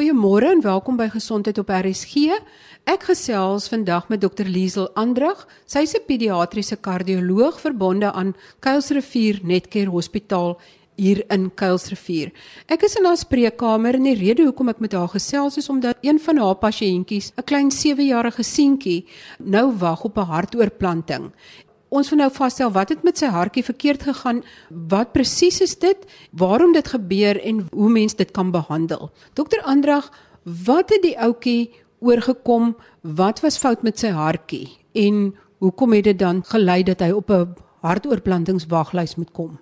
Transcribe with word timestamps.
Goeiemôre 0.00 0.48
en 0.48 0.62
welkom 0.64 0.96
by 0.96 1.10
Gesondheid 1.12 1.58
op 1.60 1.68
RSG. 1.68 2.32
Ek 2.88 3.02
gesels 3.04 3.66
vandag 3.68 4.06
met 4.08 4.22
Dr 4.22 4.48
Liesel 4.48 4.86
Andrag. 4.96 5.42
Sy 5.68 5.82
is 5.84 5.92
'n 5.92 6.06
pediatriese 6.08 6.76
kardioloog 6.80 7.60
verbonde 7.60 8.08
aan 8.12 8.34
Kuilsrivier 8.60 9.40
Netcare 9.42 9.90
Hospitaal 9.90 10.58
hier 10.96 11.24
in 11.28 11.50
Kuilsrivier. 11.54 12.32
Ek 12.66 12.82
is 12.82 12.96
in 12.96 13.04
haar 13.04 13.16
spreekkamer 13.16 13.94
en 13.94 14.02
die 14.02 14.16
rede 14.16 14.44
hoekom 14.44 14.68
ek 14.68 14.80
met 14.80 14.92
haar 14.92 15.08
gesels 15.08 15.56
is 15.56 15.68
omdat 15.68 15.98
een 16.00 16.18
van 16.18 16.36
haar 16.38 16.56
pasiëntjies, 16.56 17.32
'n 17.36 17.44
klein 17.44 17.70
7-jarige 17.70 18.42
seentjie, 18.42 19.04
nou 19.38 19.76
wag 19.76 20.04
op 20.04 20.16
'n 20.16 20.30
hartoortplanting 20.32 21.32
ons 21.90 22.10
wil 22.10 22.22
nou 22.22 22.30
vasstel 22.32 22.70
wat 22.74 22.92
het 22.94 23.02
met 23.06 23.18
sy 23.18 23.28
hartjie 23.34 23.64
verkeerd 23.66 24.06
gegaan, 24.06 24.42
wat 24.70 25.12
presies 25.12 25.60
is 25.60 25.76
dit, 25.82 26.06
waarom 26.30 26.72
dit 26.72 26.88
gebeur 26.88 27.40
en 27.42 27.64
hoe 27.74 27.90
mens 27.90 28.14
dit 28.14 28.30
kan 28.30 28.50
behandel. 28.54 29.10
Dokter 29.34 29.62
Andrag, 29.62 30.10
wat 30.42 30.94
het 30.94 31.02
die 31.02 31.16
ouetjie 31.18 31.70
oorgekom? 32.00 32.76
Wat 33.02 33.42
was 33.44 33.58
fout 33.58 33.82
met 33.82 33.98
sy 33.98 34.14
hartjie 34.14 34.68
en 34.94 35.34
hoekom 35.60 35.92
het 35.92 36.04
dit 36.04 36.18
dan 36.18 36.44
gelei 36.46 36.82
dat 36.82 37.00
hy 37.00 37.10
op 37.10 37.30
'n 37.30 37.54
hartoortplantingswaglys 37.82 39.16
moet 39.16 39.32
kom? 39.32 39.58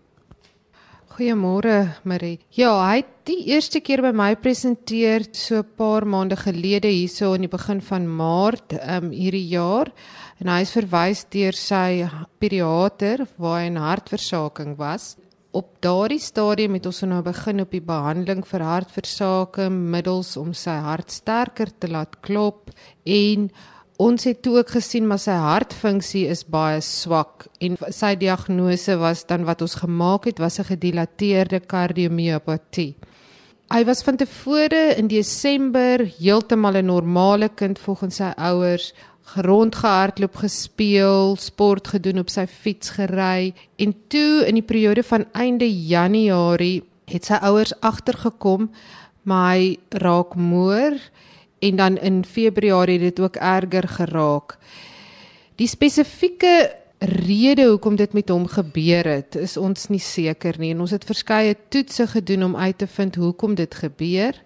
Goeiemôre 1.18 1.96
Marie. 2.06 2.36
Ja, 2.54 2.76
hy 2.78 3.00
het 3.00 3.08
die 3.26 3.48
eerste 3.50 3.80
keer 3.82 4.04
by 4.04 4.12
my 4.14 4.36
presenteer 4.38 5.24
so 5.34 5.58
'n 5.58 5.66
paar 5.76 6.06
maande 6.06 6.36
gelede 6.38 6.86
hierso 6.86 7.34
in 7.34 7.42
die 7.42 7.50
begin 7.50 7.80
van 7.80 8.06
Maart 8.06 8.78
um 8.78 9.10
hierdie 9.10 9.48
jaar 9.50 9.90
en 10.38 10.46
hy 10.46 10.60
is 10.62 10.70
verwys 10.70 11.24
deur 11.24 11.52
sy 11.52 12.06
pediater 12.38 13.26
waar 13.36 13.62
hy 13.62 13.66
'n 13.66 13.76
hartversaking 13.76 14.78
was. 14.78 15.16
Op 15.50 15.80
daardie 15.80 16.20
stadium 16.20 16.74
het 16.74 16.86
ons 16.86 17.02
nou 17.02 17.22
begin 17.22 17.60
op 17.62 17.70
die 17.72 17.80
behandeling 17.80 18.46
vir 18.46 18.60
hartversaking 18.60 19.90
middels 19.90 20.36
om 20.36 20.54
sy 20.54 20.78
hart 20.78 21.10
sterker 21.10 21.66
te 21.80 21.88
laat 21.88 22.22
klop 22.22 22.70
en 23.04 23.50
ons 23.98 24.24
het 24.28 24.42
toe 24.42 24.60
ook 24.60 24.70
gesien 24.76 25.06
maar 25.10 25.18
sy 25.18 25.34
hartfunksie 25.34 26.24
is 26.30 26.44
baie 26.46 26.78
swak. 26.84 27.48
En 27.60 27.74
sy 27.94 28.14
diagnose 28.18 28.94
was 29.00 29.24
dan 29.26 29.46
wat 29.48 29.62
ons 29.66 29.74
gemaak 29.82 30.28
het 30.30 30.38
was 30.38 30.58
'n 30.60 30.70
gedilateerde 30.70 31.60
kardiomiopatie. 31.60 32.94
Hy 33.68 33.84
was 33.84 34.02
van 34.02 34.16
tevore 34.16 34.94
in 34.96 35.08
Desember 35.08 36.06
heeltemal 36.18 36.76
'n 36.76 36.86
normale 36.86 37.48
kind 37.48 37.78
volgens 37.78 38.16
sy 38.16 38.32
ouers, 38.36 38.94
rondgehardloop 39.36 40.36
gespeel, 40.36 41.36
sport 41.36 41.88
gedoen 41.88 42.18
op 42.18 42.30
sy 42.30 42.46
fiets 42.46 42.90
gery. 42.90 43.52
En 43.76 43.94
toe 44.08 44.46
in 44.46 44.54
die 44.54 44.62
periode 44.62 45.02
van 45.02 45.26
einde 45.32 45.86
Januarie 45.86 46.82
het 47.04 47.24
sy 47.24 47.34
ouers 47.34 47.80
agtergekom 47.80 48.70
maar 49.22 49.56
hy 49.56 49.78
raak 49.90 50.34
moer 50.34 50.96
en 51.58 51.76
dan 51.76 51.96
in 51.98 52.24
Februarie 52.24 52.98
het 52.98 53.16
dit 53.16 53.20
ook 53.20 53.36
erger 53.36 53.88
geraak. 53.88 54.58
Die 55.56 55.66
spesifieke 55.66 56.74
rede 56.98 57.68
hoekom 57.68 57.96
dit 57.96 58.12
met 58.12 58.28
hom 58.28 58.46
gebeur 58.50 59.06
het, 59.06 59.36
is 59.38 59.56
ons 59.56 59.88
nie 59.88 60.02
seker 60.02 60.58
nie 60.58 60.72
en 60.74 60.82
ons 60.82 60.94
het 60.94 61.06
verskeie 61.06 61.56
toetse 61.70 62.06
gedoen 62.06 62.50
om 62.50 62.56
uit 62.56 62.78
te 62.78 62.86
vind 62.86 63.18
hoekom 63.18 63.54
dit 63.58 63.74
gebeur. 63.74 64.38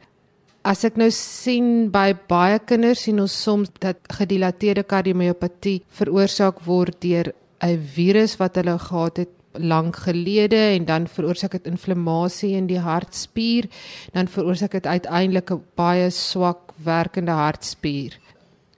As 0.62 0.84
ek 0.86 0.98
nou 1.00 1.10
sien 1.10 1.90
by 1.90 2.12
baie 2.28 2.60
kinders 2.62 3.06
sien 3.08 3.20
ons 3.20 3.34
soms 3.34 3.72
dat 3.82 3.98
gedilateerde 4.14 4.84
kardiomiopatie 4.86 5.80
veroorsaak 5.90 6.60
word 6.66 7.00
deur 7.00 7.32
'n 7.62 7.78
virus 7.94 8.36
wat 8.36 8.56
hulle 8.56 8.78
gehad 8.78 9.16
het 9.16 9.41
lank 9.52 9.96
gelede 9.96 10.60
en 10.76 10.84
dan 10.84 11.06
veroorsaak 11.06 11.52
dit 11.58 11.66
inflammasie 11.66 12.54
in 12.56 12.66
die 12.66 12.80
hartspier, 12.80 13.68
dan 14.12 14.28
veroorsaak 14.28 14.72
dit 14.72 14.86
uiteindelik 14.86 15.50
'n 15.50 15.62
baie 15.74 16.10
swak 16.10 16.72
werkende 16.84 17.32
hartspier. 17.32 18.18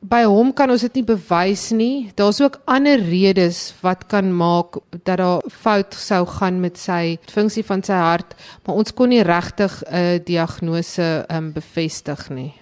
By 0.04 0.26
hom 0.28 0.50
kan 0.52 0.68
ons 0.68 0.82
dit 0.84 0.98
nie 0.98 1.06
bewys 1.08 1.70
nie. 1.72 2.12
Daar's 2.18 2.40
ook 2.40 2.58
ander 2.68 3.00
redes 3.00 3.72
wat 3.80 4.04
kan 4.06 4.28
maak 4.36 4.76
dat 5.04 5.16
daar 5.16 5.40
fout 5.48 5.94
sou 5.96 6.26
gaan 6.26 6.60
met 6.60 6.76
sy 6.76 7.16
funksie 7.32 7.64
van 7.64 7.82
sy 7.82 7.96
hart, 7.96 8.34
maar 8.66 8.76
ons 8.76 8.92
kon 8.92 9.08
nie 9.08 9.22
regtig 9.22 9.82
'n 9.88 10.20
diagnose 10.24 11.24
um, 11.30 11.52
bevestig 11.52 12.28
nie. 12.30 12.52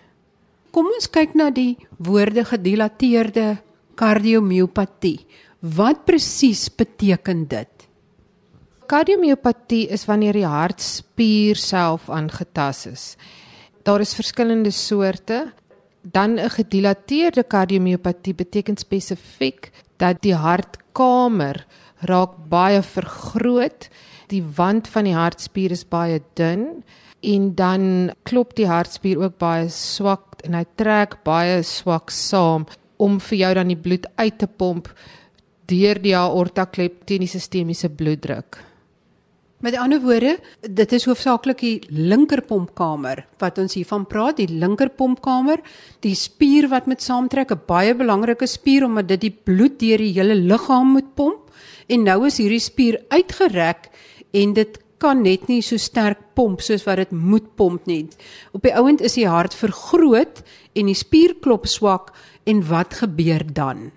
Kom 0.71 0.87
ons 0.87 1.11
kyk 1.11 1.35
na 1.35 1.51
die 1.51 1.77
woorde 1.99 2.45
gedilateerde 2.45 3.59
kardiomiopatie. 4.01 5.27
Wat 5.61 6.07
presies 6.09 6.69
beteken 6.75 7.45
dit? 7.49 7.72
Kardiomiopatie 8.93 9.87
is 9.89 10.03
wanneer 10.05 10.37
die 10.37 10.45
hartspier 10.45 11.57
self 11.57 12.11
aangetast 12.13 12.89
is. 12.91 13.05
Daar 13.89 14.03
is 14.05 14.11
verskillende 14.13 14.71
soorte. 14.71 15.47
Dan 16.03 16.37
'n 16.37 16.51
gedilateerde 16.51 17.43
kardiomiopatie 17.43 18.35
beteken 18.35 18.77
spesifiek 18.77 19.71
dat 19.97 20.21
die 20.23 20.35
hartkamer 20.35 21.65
raak 22.01 22.35
baie 22.49 22.83
vergroot, 22.83 23.89
die 24.29 24.45
wand 24.57 24.89
van 24.89 25.05
die 25.05 25.15
hartspier 25.15 25.71
is 25.71 25.89
baie 25.89 26.21
dun 26.35 26.85
en 27.21 27.55
dan 27.55 28.11
klop 28.23 28.55
die 28.55 28.67
hartspier 28.67 29.19
ook 29.19 29.39
baie 29.39 29.69
swak 29.69 30.43
en 30.45 30.55
hy 30.55 30.65
trek 30.75 31.25
baie 31.25 31.63
swak 31.63 32.11
saam 32.11 32.67
om 32.97 33.21
vir 33.21 33.39
jou 33.39 33.55
dan 33.55 33.69
die 33.69 33.83
bloed 33.83 34.07
uit 34.17 34.39
te 34.39 34.47
pomp 34.47 34.93
deur 35.67 36.03
die 36.03 36.17
aorta 36.17 36.65
klep 36.65 37.07
teen 37.07 37.21
die 37.21 37.37
sistemiese 37.39 37.89
bloeddruk. 37.89 38.72
Met 39.63 39.77
ander 39.79 40.01
woorde, 40.03 40.41
dit 40.67 40.93
is 40.97 41.05
hoofsaaklik 41.07 41.61
die 41.63 41.77
linkerpompkamer 41.95 43.21
wat 43.39 43.61
ons 43.63 43.77
hiervan 43.79 44.09
praat, 44.11 44.41
die 44.41 44.59
linkerpompkamer, 44.59 45.61
die 46.03 46.17
spier 46.19 46.67
wat 46.73 46.89
met 46.91 47.05
saamtrek, 47.05 47.53
'n 47.55 47.63
baie 47.69 47.95
belangrike 47.95 48.49
spier 48.51 48.83
omdat 48.85 49.07
dit 49.15 49.21
die 49.21 49.31
bloed 49.31 49.79
deur 49.79 50.03
die 50.03 50.15
hele 50.19 50.35
liggaam 50.35 50.99
moet 50.99 51.15
pomp. 51.15 51.55
En 51.87 52.03
nou 52.03 52.27
is 52.27 52.39
hierdie 52.39 52.59
spier 52.59 52.99
uitgerek 53.09 53.91
en 54.33 54.53
dit 54.53 54.79
kan 54.99 55.23
net 55.23 55.49
nie 55.49 55.63
so 55.63 55.77
sterk 55.77 56.19
pomp 56.35 56.61
soos 56.61 56.85
wat 56.85 56.97
dit 56.97 57.13
moet 57.13 57.55
pomp 57.55 57.87
nie. 57.87 58.09
Op 58.53 58.63
die 58.63 58.75
ouend 58.75 59.01
is 59.01 59.15
die 59.15 59.29
hart 59.29 59.55
vergroot 59.55 60.43
en 60.75 60.87
die 60.87 60.99
spier 60.99 61.35
klop 61.41 61.67
swak 61.67 62.13
en 62.47 62.67
wat 62.67 62.95
gebeur 62.95 63.47
dan? 63.47 63.93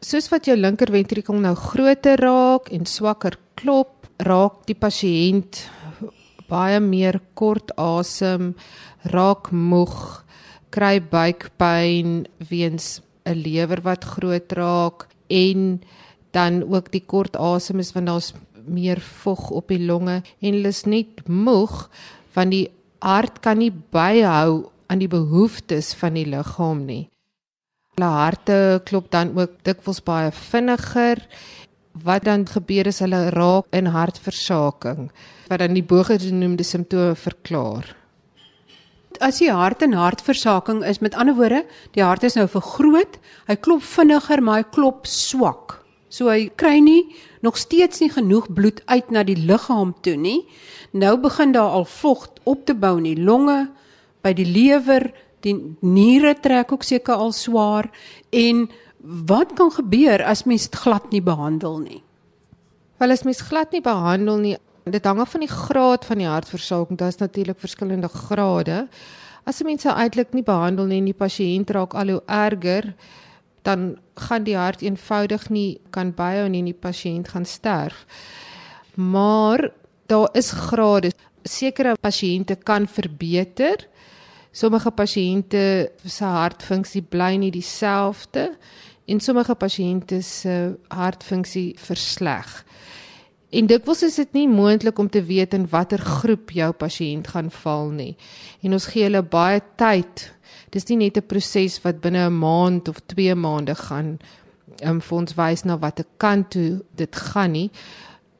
Soos 0.00 0.28
wat 0.28 0.46
jou 0.46 0.56
linkerventrikel 0.56 1.34
nou 1.34 1.54
groter 1.54 2.18
raak 2.18 2.68
en 2.72 2.84
swakker 2.84 3.38
klop, 3.54 3.95
raak 4.18 4.64
die 4.66 4.76
pasiënt 4.78 5.66
baie 6.48 6.78
meer 6.80 7.18
kort 7.34 7.72
asem, 7.80 8.54
raak 9.12 9.50
moeg, 9.52 10.22
kry 10.70 11.00
buikpyn 11.00 12.26
weens 12.50 13.00
'n 13.26 13.34
lewer 13.34 13.80
wat 13.82 14.04
groot 14.04 14.52
raak 14.52 15.08
en 15.28 15.80
dan 16.32 16.62
ook 16.62 16.90
die 16.92 17.02
kort 17.02 17.36
asem 17.36 17.80
is 17.80 17.92
want 17.94 18.06
daar's 18.06 18.34
meer 18.66 19.00
vog 19.00 19.50
op 19.50 19.68
die 19.68 19.84
longe 19.86 20.22
en 20.40 20.52
hulle 20.54 20.68
is 20.68 20.84
net 20.86 21.28
moeg 21.28 21.88
want 22.34 22.50
die 22.50 22.68
hart 23.00 23.40
kan 23.40 23.58
nie 23.58 23.72
byhou 23.72 24.70
aan 24.86 24.98
die 24.98 25.10
behoeftes 25.10 25.94
van 25.94 26.14
die 26.14 26.26
liggaam 26.26 26.84
nie. 26.86 27.08
Hulle 27.96 28.10
harte 28.12 28.58
klop 28.84 29.10
dan 29.10 29.32
ook 29.38 29.62
dikwels 29.64 30.02
baie 30.04 30.30
vinniger 30.30 31.22
wat 32.04 32.24
dan 32.24 32.46
gebeur 32.46 32.86
is 32.86 33.00
hulle 33.04 33.28
raak 33.30 33.66
in 33.70 33.86
hartversaking 33.94 35.10
wat 35.48 35.62
dan 35.62 35.76
die 35.76 35.84
bogenoemde 35.84 36.64
simptome 36.66 37.14
verklaar. 37.14 37.94
As 39.22 39.38
die 39.40 39.52
hart 39.52 39.82
in 39.82 39.94
hartversaking 39.96 40.82
is, 40.84 41.00
met 41.00 41.14
ander 41.14 41.36
woorde, 41.38 41.62
die 41.96 42.02
hart 42.04 42.26
is 42.26 42.36
nou 42.36 42.44
vergroot, 42.50 43.16
hy 43.48 43.56
klop 43.56 43.84
vinniger, 43.86 44.42
maar 44.44 44.60
hy 44.60 44.66
klop 44.74 45.06
swak. 45.08 45.78
So 46.12 46.28
hy 46.28 46.50
kry 46.58 46.78
nie 46.84 47.14
nog 47.44 47.56
steeds 47.60 48.02
nie 48.02 48.10
genoeg 48.12 48.50
bloed 48.52 48.82
uit 48.90 49.10
na 49.14 49.22
die 49.26 49.38
liggaam 49.38 49.94
toe 50.02 50.16
nie. 50.18 50.40
Nou 50.92 51.16
begin 51.20 51.54
daar 51.54 51.78
al 51.78 51.86
vog 51.88 52.26
op 52.44 52.66
te 52.66 52.74
bou 52.74 52.96
in 52.98 53.08
die 53.08 53.22
longe, 53.22 53.66
by 54.22 54.34
die 54.36 54.48
lewer, 54.48 55.12
die 55.46 55.54
niere 55.86 56.34
trek 56.42 56.72
ook 56.74 56.84
seker 56.86 57.20
al 57.20 57.32
swaar 57.36 57.88
en 58.34 58.66
wat 59.06 59.52
kan 59.54 59.70
gebeur 59.70 60.24
as 60.24 60.44
mens 60.44 60.66
dit 60.66 60.78
glad 60.82 61.10
nie 61.10 61.22
behandel 61.22 61.78
nie? 61.78 62.02
Wel 62.98 63.12
as 63.14 63.22
mens 63.22 63.40
glad 63.46 63.72
nie 63.72 63.82
behandel 63.84 64.40
nie, 64.42 64.56
dit 64.84 65.04
hang 65.04 65.20
af 65.22 65.34
van 65.34 65.44
die 65.44 65.50
graad 65.50 66.06
van 66.06 66.18
die 66.22 66.28
hartversaking. 66.28 66.98
Daar's 66.98 67.20
natuurlik 67.20 67.60
verskillende 67.60 68.08
grade. 68.08 68.88
As 69.44 69.60
'n 69.60 69.66
mens 69.66 69.82
sou 69.82 69.94
eintlik 69.94 70.32
nie 70.32 70.42
behandel 70.42 70.86
nie 70.86 70.98
en 70.98 71.04
die 71.04 71.14
pasiënt 71.14 71.70
raak 71.70 71.94
al 71.94 72.08
hoe 72.08 72.22
erger, 72.26 72.94
dan 73.62 73.98
gaan 74.14 74.44
die 74.44 74.56
hart 74.56 74.82
eenvoudig 74.82 75.50
nie 75.50 75.80
kan 75.90 76.12
byhou 76.14 76.48
nie 76.48 76.58
en 76.58 76.64
die 76.64 76.80
pasiënt 76.80 77.28
gaan 77.28 77.44
sterf. 77.44 78.06
Maar 78.94 79.70
daar 80.06 80.28
is 80.32 80.50
grade. 80.50 81.12
Sekere 81.42 81.96
pasiënte 82.00 82.56
kan 82.56 82.86
verbeter. 82.86 83.76
Sommige 84.52 84.90
pasiënte 84.90 85.90
se 86.04 86.24
hartfunksie 86.24 87.02
bly 87.02 87.36
nie 87.36 87.50
dieselfde 87.50 88.56
en 89.06 89.20
sommige 89.20 89.54
pasiënte 89.54 90.22
se 90.22 90.76
hartfunksie 90.88 91.74
versleg. 91.78 92.64
En 93.50 93.68
dikwels 93.70 94.02
is 94.02 94.18
dit 94.18 94.32
nie 94.34 94.48
moontlik 94.50 94.98
om 94.98 95.08
te 95.08 95.22
weet 95.24 95.54
in 95.54 95.68
watter 95.70 96.02
groep 96.02 96.50
jou 96.50 96.72
pasiënt 96.72 97.28
gaan 97.32 97.50
val 97.62 97.92
nie. 97.94 98.16
En 98.66 98.74
ons 98.74 98.88
gee 98.90 99.06
hulle 99.06 99.22
baie 99.22 99.62
tyd. 99.78 100.26
Dis 100.74 100.88
nie 100.88 100.96
net 100.96 101.16
'n 101.16 101.26
proses 101.26 101.78
wat 101.84 102.00
binne 102.00 102.26
'n 102.26 102.38
maand 102.38 102.88
of 102.88 103.00
2 103.06 103.34
maande 103.34 103.74
gaan 103.74 104.18
um, 104.82 105.00
vir 105.00 105.18
ons 105.18 105.34
wys 105.34 105.64
na 105.64 105.78
watter 105.78 106.04
kant 106.18 106.50
toe 106.50 106.82
dit 106.96 107.16
gaan 107.16 107.52
nie. 107.52 107.70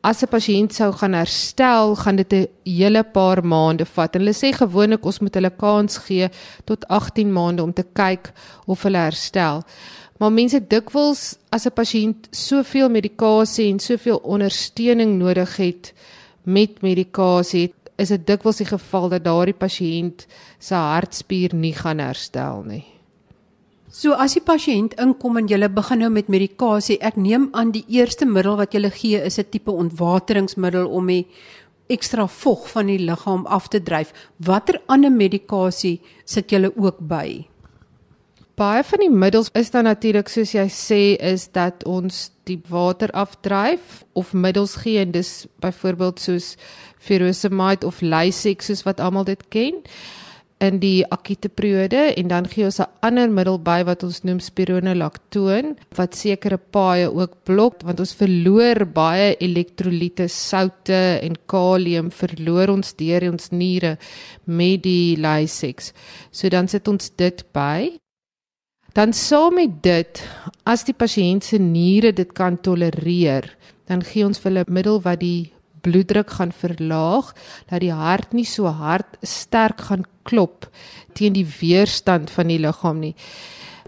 As 0.02 0.22
'n 0.22 0.28
pasiënt 0.28 0.72
sou 0.72 0.92
gaan 0.92 1.14
herstel, 1.14 1.96
gaan 1.96 2.16
dit 2.16 2.32
'n 2.32 2.48
hele 2.64 3.02
paar 3.02 3.44
maande 3.44 3.84
vat. 3.84 4.14
En 4.14 4.20
hulle 4.20 4.34
sê 4.34 4.52
gewoonlik 4.52 5.04
ons 5.04 5.20
moet 5.20 5.34
hulle 5.34 5.50
kans 5.50 5.98
gee 5.98 6.28
tot 6.64 6.88
18 6.88 7.32
maande 7.32 7.62
om 7.62 7.72
te 7.72 7.84
kyk 7.92 8.32
of 8.66 8.82
hulle 8.82 8.98
herstel. 8.98 9.62
Maar 10.18 10.32
mense 10.32 10.60
dikwels 10.60 11.36
as 11.52 11.66
'n 11.66 11.74
pasiënt 11.74 12.28
soveel 12.30 12.88
medikasie 12.88 13.70
en 13.72 13.78
soveel 13.78 14.16
ondersteuning 14.16 15.18
nodig 15.18 15.56
het 15.56 15.92
met 16.42 16.82
medikasie, 16.82 17.74
is 17.96 18.08
dit 18.08 18.26
dikwels 18.26 18.56
die 18.56 18.66
geval 18.66 19.08
dat 19.08 19.24
daardie 19.24 19.54
pasiënt 19.54 20.26
se 20.58 20.74
hartspier 20.74 21.54
nie 21.54 21.72
gaan 21.72 21.98
herstel 21.98 22.62
nie. 22.62 22.84
So 23.90 24.12
as 24.12 24.34
die 24.36 24.44
pasiënt 24.44 24.94
inkom 25.00 25.38
en 25.40 25.46
jy 25.48 25.68
begin 25.68 25.98
nou 25.98 26.10
met 26.10 26.28
medikasie, 26.28 26.98
ek 27.00 27.16
neem 27.16 27.48
aan 27.52 27.70
die 27.72 27.84
eerste 27.88 28.26
middel 28.26 28.56
wat 28.56 28.74
jy 28.74 28.90
gee 28.90 29.22
is 29.24 29.38
'n 29.38 29.48
tipe 29.50 29.70
ontwateringsmiddel 29.70 30.86
om 30.86 31.06
die 31.06 31.26
ekstra 31.88 32.26
vog 32.26 32.68
van 32.68 32.86
die 32.86 32.98
liggaam 32.98 33.46
af 33.46 33.68
te 33.68 33.80
dryf. 33.80 34.12
Watter 34.36 34.80
ander 34.86 35.10
medikasie 35.10 36.00
sit 36.24 36.50
jy 36.50 36.70
ook 36.76 36.98
by? 37.00 37.46
Baie 38.56 38.80
van 38.88 39.02
die 39.04 39.12
middels 39.12 39.50
is 39.52 39.68
dan 39.68 39.84
natuurlik 39.84 40.30
soos 40.32 40.54
jy 40.54 40.64
sê 40.72 41.00
is 41.20 41.42
dat 41.52 41.82
ons 41.84 42.30
die 42.48 42.56
water 42.72 43.10
afdryf 43.12 43.98
of 44.16 44.30
middels 44.32 44.78
gee 44.80 45.02
en 45.02 45.10
dis 45.12 45.44
byvoorbeeld 45.60 46.22
soos 46.24 46.54
furosemide 46.96 47.84
of 47.84 48.00
Lasix 48.00 48.70
soos 48.70 48.80
wat 48.86 49.02
almal 49.04 49.26
dit 49.28 49.42
ken 49.52 49.82
in 50.64 50.78
die 50.80 51.04
akute 51.12 51.50
periode 51.52 52.14
en 52.16 52.32
dan 52.32 52.48
gee 52.48 52.64
ons 52.64 52.80
'n 52.80 52.88
ander 53.04 53.28
middel 53.28 53.58
by 53.58 53.82
wat 53.84 54.06
ons 54.08 54.22
noem 54.24 54.40
spironolactoon 54.40 55.76
wat 56.00 56.16
sekere 56.16 56.56
paaie 56.56 57.12
ook 57.12 57.44
blok 57.44 57.84
want 57.84 58.00
ons 58.00 58.14
verloor 58.14 58.86
baie 58.86 59.36
elektrolyte, 59.36 60.28
soutte 60.28 61.20
en 61.20 61.36
kalium 61.46 62.10
verloor 62.10 62.72
ons 62.72 62.94
deur 62.96 63.30
ons 63.32 63.50
niere 63.50 63.98
met 64.46 64.82
die 64.82 65.16
Lasix. 65.20 65.92
So 66.30 66.48
dan 66.48 66.68
sit 66.68 66.88
ons 66.88 67.10
dit 67.10 67.44
by 67.52 68.00
Dan 68.96 69.12
saam 69.12 69.58
met 69.58 69.82
dit, 69.84 70.20
as 70.64 70.86
die 70.88 70.94
pasiënt 70.96 71.44
se 71.44 71.58
niere 71.60 72.14
dit 72.16 72.30
kan 72.32 72.54
tolereer, 72.64 73.50
dan 73.84 74.00
gee 74.00 74.24
ons 74.24 74.40
vir 74.40 74.48
hulle 74.48 74.62
middel 74.72 75.02
wat 75.04 75.20
die 75.20 75.50
bloeddruk 75.84 76.32
gaan 76.38 76.54
verlaag, 76.56 77.28
dat 77.68 77.84
die 77.84 77.92
hart 77.92 78.32
nie 78.32 78.46
so 78.48 78.72
hard 78.72 79.18
sterk 79.20 79.84
gaan 79.90 80.06
klop 80.24 80.70
teen 81.12 81.36
die 81.36 81.44
weerstand 81.44 82.32
van 82.32 82.48
die 82.48 82.56
liggaam 82.64 83.02
nie. 83.04 83.12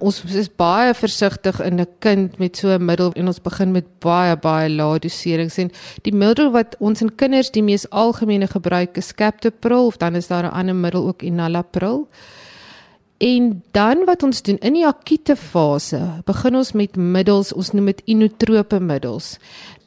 Ons 0.05 0.21
is 0.29 0.53
baie 0.53 0.93
versigtig 0.93 1.57
in 1.65 1.81
'n 1.81 1.89
kind 2.05 2.39
met 2.39 2.57
so 2.57 2.69
'n 2.69 2.85
middel 2.85 3.13
en 3.17 3.29
ons 3.29 3.41
begin 3.41 3.73
met 3.73 3.87
baie 4.01 4.37
baie 4.37 4.69
lae 4.69 4.99
doserings 4.99 5.59
en 5.59 5.71
die 6.03 6.13
middel 6.13 6.53
wat 6.53 6.77
ons 6.81 7.01
in 7.01 7.17
kinders 7.17 7.51
die 7.51 7.63
mees 7.63 7.89
algemene 7.91 8.47
gebruik 8.47 8.99
is 8.99 9.15
Captopril 9.15 9.87
of 9.87 9.97
dan 9.97 10.15
is 10.17 10.29
daar 10.29 10.45
'n 10.45 10.53
ander 10.53 10.75
middel 10.75 11.09
ook 11.09 11.23
Enalapril. 11.23 12.09
En 13.19 13.63
dan 13.71 14.05
wat 14.07 14.23
ons 14.23 14.43
doen 14.43 14.59
in 14.63 14.77
die 14.79 14.87
akute 14.87 15.35
fase, 15.37 15.99
begin 16.27 16.55
ons 16.55 16.71
met 16.79 16.95
middels, 16.97 17.51
ons 17.53 17.73
noem 17.75 17.91
dit 17.91 18.03
inotrope 18.15 18.79
middels. 18.79 19.39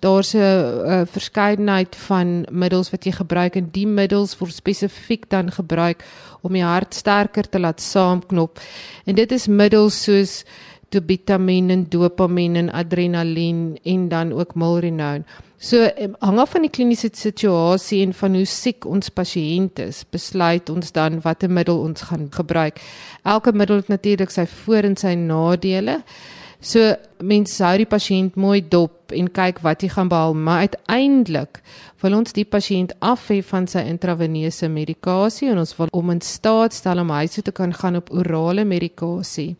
Daar's 0.04 0.34
'n 0.36 1.06
verskeidenheid 1.08 1.96
van 1.96 2.46
middels 2.52 2.90
wat 2.92 3.06
jy 3.06 3.12
gebruik 3.12 3.56
en 3.56 3.70
die 3.72 3.88
middels 3.88 4.38
word 4.38 4.54
spesifiek 4.54 5.30
dan 5.30 5.52
gebruik 5.52 6.04
om 6.42 6.54
die 6.54 6.64
hart 6.64 6.94
sterker 6.94 7.50
te 7.50 7.60
laat 7.60 7.82
saamknop. 7.82 8.60
En 9.06 9.16
dit 9.16 9.32
is 9.32 9.48
middels 9.48 10.04
soos 10.04 10.44
dobutamine, 10.90 11.88
dopamine, 11.88 12.72
adrenalien 12.72 13.80
en 13.84 14.10
dan 14.10 14.34
ook 14.34 14.56
milrinone. 14.56 15.24
So 15.62 15.78
hang 16.26 16.40
af 16.42 16.56
van 16.56 16.64
die 16.66 16.72
kliniese 16.74 17.12
situasie 17.14 18.00
en 18.02 18.16
van 18.18 18.34
hoe 18.34 18.48
siek 18.50 18.86
ons 18.90 19.12
pasiënt 19.14 19.78
is, 19.84 20.00
besluit 20.10 20.72
ons 20.74 20.90
dan 20.96 21.20
watter 21.22 21.54
middel 21.54 21.84
ons 21.84 22.08
gaan 22.10 22.32
gebruik. 22.34 22.82
Elke 23.22 23.54
middel 23.54 23.84
het 23.84 23.92
natuurlik 23.94 24.34
sy 24.34 24.48
voor 24.50 24.90
en 24.90 24.98
sy 24.98 25.14
nadele. 25.20 26.00
So 26.66 26.96
mense 27.22 27.62
hou 27.62 27.76
die 27.78 27.90
pasiënt 27.90 28.42
mooi 28.42 28.64
dop 28.74 29.14
en 29.14 29.30
kyk 29.30 29.62
wat 29.62 29.86
hy 29.86 29.92
gaan 29.94 30.10
behaal, 30.10 30.34
maar 30.34 30.66
uiteindelik 30.66 31.62
wil 32.02 32.18
ons 32.18 32.34
die 32.34 32.46
pasiënt 32.50 32.98
af 32.98 33.30
hê 33.30 33.44
van 33.46 33.70
sy 33.70 33.86
intraveneuse 33.86 34.66
medikasie 34.66 35.54
en 35.54 35.62
ons 35.62 35.78
wil 35.78 35.94
om 35.94 36.10
in 36.10 36.26
staat 36.26 36.74
stel 36.74 37.06
om 37.06 37.14
hy 37.14 37.28
so 37.30 37.46
te 37.46 37.54
kan 37.54 37.70
gaan 37.70 38.02
op 38.02 38.10
orale 38.10 38.66
medikasie. 38.66 39.56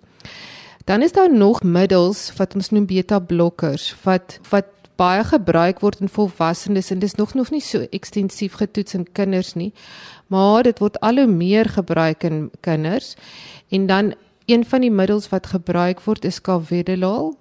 Dan 0.90 1.06
is 1.06 1.14
daar 1.14 1.30
nog 1.30 1.62
middels 1.62 2.32
wat 2.42 2.58
ons 2.58 2.74
noem 2.74 2.90
beta 2.90 3.22
blokkers 3.22 3.92
wat 4.02 4.40
wat 4.50 4.81
baie 5.02 5.24
gebruik 5.26 5.82
word 5.82 6.02
in 6.04 6.12
volwassenes 6.12 6.92
en 6.94 7.02
dis 7.02 7.18
nog 7.18 7.34
nog 7.34 7.50
nie 7.54 7.64
so 7.66 7.88
ekstensief 7.90 8.60
getoets 8.60 8.98
in 8.98 9.08
kinders 9.18 9.56
nie. 9.58 9.72
Maar 10.30 10.68
dit 10.70 10.80
word 10.80 11.00
al 11.02 11.24
hoe 11.24 11.28
meer 11.28 11.70
gebruik 11.70 12.24
in 12.28 12.50
kinders. 12.62 13.16
En 13.70 13.88
dan 13.88 14.14
een 14.46 14.66
van 14.66 14.82
die 14.86 14.92
middels 14.92 15.30
wat 15.32 15.52
gebruik 15.54 16.02
word 16.06 16.26
is 16.26 16.42
Calvedolol. 16.42 17.34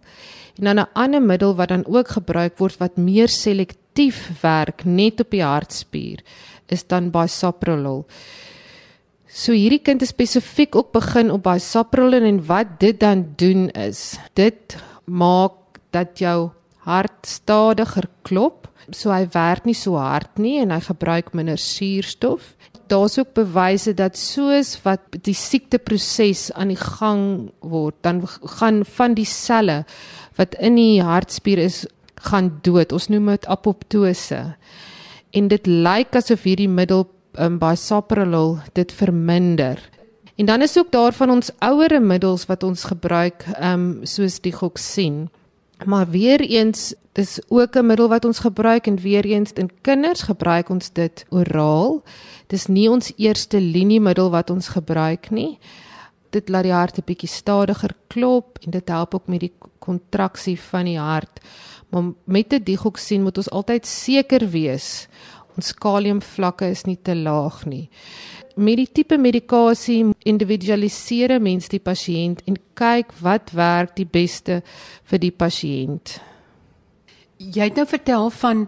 En 0.59 0.65
dan 0.65 0.81
'n 0.81 0.93
ander 0.93 1.23
middel 1.23 1.55
wat 1.55 1.69
dan 1.69 1.85
ook 1.87 2.09
gebruik 2.09 2.59
word 2.59 2.77
wat 2.79 2.97
meer 2.97 3.29
selektief 3.29 4.41
werk 4.43 4.85
net 4.85 5.21
op 5.21 5.31
die 5.31 5.43
hartspier 5.43 6.21
is 6.67 6.87
dan 6.87 7.11
Bisoprolol. 7.11 8.07
So 9.27 9.53
hierdie 9.53 9.83
kind 9.83 10.03
is 10.03 10.09
spesifiek 10.09 10.75
ook 10.77 10.93
begin 10.93 11.31
op 11.31 11.43
Bisoprolol 11.43 12.23
en 12.23 12.47
wat 12.47 12.67
dit 12.79 13.01
dan 13.01 13.33
doen 13.37 13.69
is, 13.69 14.19
dit 14.35 14.77
maak 15.05 15.53
dat 15.91 16.19
jou 16.19 16.51
hart 16.90 17.28
stadiger 17.28 18.08
klop, 18.26 18.69
so 18.90 19.12
hy 19.14 19.25
werk 19.34 19.66
nie 19.69 19.76
so 19.78 19.98
hard 20.00 20.40
nie 20.42 20.58
en 20.62 20.72
hy 20.75 20.81
gebruik 20.82 21.32
minder 21.37 21.60
suurstof. 21.60 22.54
Daar's 22.90 23.19
ook 23.20 23.34
bewyse 23.38 23.94
dat 23.94 24.19
soos 24.19 24.75
wat 24.82 25.20
die 25.26 25.37
siekteproses 25.37 26.48
aan 26.58 26.72
die 26.75 26.81
gang 26.81 27.50
word, 27.62 28.00
dan 28.02 28.25
gaan 28.58 28.82
van 28.96 29.14
die 29.14 29.28
selle 29.28 29.84
wat 30.38 30.56
in 30.58 30.78
die 30.78 31.02
hartspier 31.04 31.62
is 31.62 31.84
gaan 32.26 32.50
dood. 32.64 32.92
Ons 32.92 33.08
noem 33.12 33.32
dit 33.34 33.46
apoptose. 33.46 34.42
En 35.31 35.48
dit 35.48 35.66
lyk 35.66 36.16
asof 36.19 36.44
hierdie 36.48 36.70
middel 36.70 37.06
um, 37.38 37.58
by 37.62 37.75
Saprolol 37.78 38.58
dit 38.75 38.92
verminder. 38.92 39.78
En 40.40 40.48
dan 40.48 40.64
is 40.64 40.78
ook 40.78 40.90
daar 40.90 41.12
van 41.12 41.31
ons 41.31 41.50
ouere 41.58 42.00
middels 42.00 42.47
wat 42.49 42.62
ons 42.64 42.85
gebruik, 42.88 43.44
ehm 43.54 43.80
um, 44.00 44.06
soos 44.09 44.40
die 44.40 44.54
Goxin. 44.56 45.28
Maar 45.84 46.08
weer 46.10 46.40
eens, 46.40 46.94
dis 47.12 47.40
ook 47.49 47.76
'n 47.76 47.87
middel 47.87 48.08
wat 48.08 48.25
ons 48.25 48.38
gebruik 48.38 48.87
en 48.87 48.96
weer 48.96 49.25
eens 49.25 49.52
in 49.52 49.70
kinders 49.80 50.22
gebruik 50.22 50.68
ons 50.68 50.92
dit 50.92 51.26
oraal. 51.28 52.02
Dis 52.46 52.66
nie 52.66 52.90
ons 52.90 53.12
eerste 53.16 53.60
liniemiddel 53.60 54.30
wat 54.30 54.50
ons 54.50 54.68
gebruik 54.68 55.30
nie. 55.30 55.58
Dit 56.30 56.49
laat 56.49 56.62
die 56.62 56.72
hart 56.72 56.99
'n 56.99 57.04
bietjie 57.04 57.28
stadiger 57.28 57.94
klop 58.06 58.58
en 58.64 58.70
dit 58.70 58.88
help 58.88 59.14
ook 59.14 59.26
met 59.26 59.40
die 59.40 59.52
kontraksie 59.78 60.60
van 60.60 60.84
die 60.84 60.99
hart. 60.99 61.40
Maar 61.88 62.02
met 62.25 62.52
'n 62.52 62.62
digoxin 62.62 63.22
moet 63.22 63.37
ons 63.37 63.50
altyd 63.50 63.87
seker 63.87 64.50
wees 64.50 65.08
ons 65.56 65.75
kaliumvlakke 65.75 66.70
is 66.70 66.87
nie 66.88 66.99
te 67.02 67.16
laag 67.16 67.64
nie 67.68 67.88
met 68.61 68.76
die 68.76 68.88
tipe 68.93 69.19
medikasie 69.19 70.05
individualiseer 70.29 71.38
mens 71.40 71.71
die 71.73 71.81
pasiënt 71.83 72.45
en 72.47 72.59
kyk 72.79 73.14
wat 73.25 73.55
werk 73.57 73.97
die 73.97 74.09
beste 74.09 74.61
vir 75.11 75.23
die 75.23 75.33
pasiënt. 75.33 76.19
Jy 77.40 77.71
het 77.71 77.79
nou 77.81 77.87
vertel 77.88 78.29
van 78.43 78.67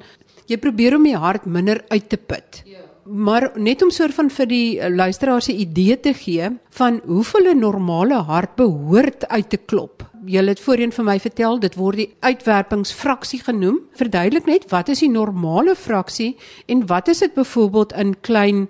jy 0.48 0.56
probeer 0.60 0.96
om 0.96 1.04
die 1.04 1.18
hart 1.18 1.44
minder 1.46 1.82
uit 1.92 2.08
te 2.08 2.16
put. 2.16 2.62
Ja. 2.66 2.80
Maar 3.02 3.50
net 3.58 3.82
om 3.82 3.90
soort 3.90 4.14
van 4.14 4.28
vir 4.30 4.46
die 4.46 4.88
luisteraars 4.88 5.48
'n 5.48 5.58
idee 5.58 6.00
te 6.00 6.14
gee 6.14 6.48
van 6.70 7.00
hoeveel 7.04 7.50
'n 7.50 7.58
normale 7.58 8.22
hart 8.22 8.54
behoort 8.56 9.28
uit 9.28 9.48
te 9.50 9.56
klop. 9.56 10.06
Jy 10.24 10.46
het 10.46 10.60
voorheen 10.60 10.92
vir 10.92 11.04
my 11.04 11.18
vertel 11.18 11.58
dit 11.58 11.74
word 11.74 11.96
die 11.96 12.14
uitwerpingsfraksie 12.20 13.40
genoem. 13.42 13.80
Verduidelik 13.92 14.46
net 14.46 14.70
wat 14.70 14.88
is 14.88 15.00
die 15.00 15.10
normale 15.10 15.74
fraksie 15.74 16.36
en 16.66 16.86
wat 16.86 17.08
is 17.08 17.18
dit 17.18 17.34
byvoorbeeld 17.34 17.92
in 17.92 18.20
klein 18.20 18.68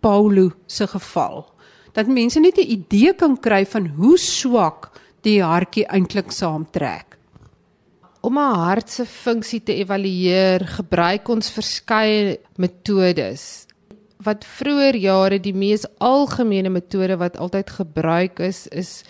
Paulo 0.00 0.50
se 0.66 0.86
geval 0.86 1.44
dat 1.92 2.06
mense 2.06 2.40
net 2.40 2.58
'n 2.58 2.70
idee 2.70 3.14
kan 3.14 3.40
kry 3.40 3.66
van 3.66 3.86
hoe 3.86 4.18
swak 4.18 4.90
die 5.22 5.42
hartjie 5.42 5.86
eintlik 5.86 6.30
saamtrek. 6.30 7.18
Om 8.20 8.38
'n 8.38 8.54
hart 8.54 8.90
se 8.90 9.04
funksie 9.06 9.62
te 9.62 9.74
evalueer, 9.74 10.66
gebruik 10.66 11.28
ons 11.28 11.50
verskeie 11.50 12.38
metodes. 12.56 13.66
Wat 14.16 14.44
vroeër 14.44 14.96
jare 14.96 15.40
die 15.40 15.54
mees 15.54 15.86
algemene 15.98 16.68
metode 16.68 17.16
wat 17.16 17.36
altyd 17.36 17.70
gebruik 17.70 18.38
is, 18.38 18.66
is 18.66 19.02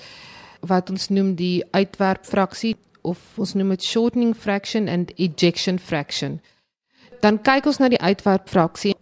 wat 0.61 0.91
ons 0.91 1.09
noem 1.09 1.35
die 1.35 1.65
uitwerpfraksie 1.71 2.77
of 3.03 3.19
ons 3.37 3.55
noem 3.55 3.69
dit 3.69 3.85
shortening 3.85 4.37
fraction 4.37 4.89
and 4.89 5.13
ejection 5.17 5.79
fraction 5.79 6.41
dan 7.21 7.39
kyk 7.45 7.69
ons 7.69 7.81
na 7.81 7.91
die 7.93 8.01
uitwerpfraksie. 8.01 8.95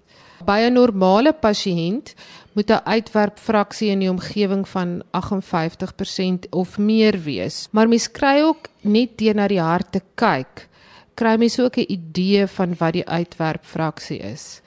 By 0.49 0.65
'n 0.65 0.73
normale 0.73 1.33
pasiënt 1.33 2.15
moet 2.55 2.71
'n 2.71 2.85
uitwerpfraksie 2.85 3.91
in 3.91 3.99
die 3.99 4.11
omgewing 4.11 4.69
van 4.69 5.03
58% 5.11 6.49
of 6.51 6.79
meer 6.79 7.23
wees. 7.23 7.69
Maar 7.71 7.89
mens 7.89 8.11
kry 8.11 8.41
ook 8.41 8.69
net 8.81 9.19
deur 9.19 9.35
na 9.35 9.47
die 9.49 9.61
hart 9.61 9.93
te 9.93 10.01
kyk, 10.15 10.69
kry 11.15 11.37
mens 11.37 11.61
ook 11.61 11.77
'n 11.77 11.93
idee 11.93 12.47
van 12.47 12.75
wat 12.79 12.93
die 12.93 13.09
uitwerpfraksie 13.09 14.19
is. 14.19 14.63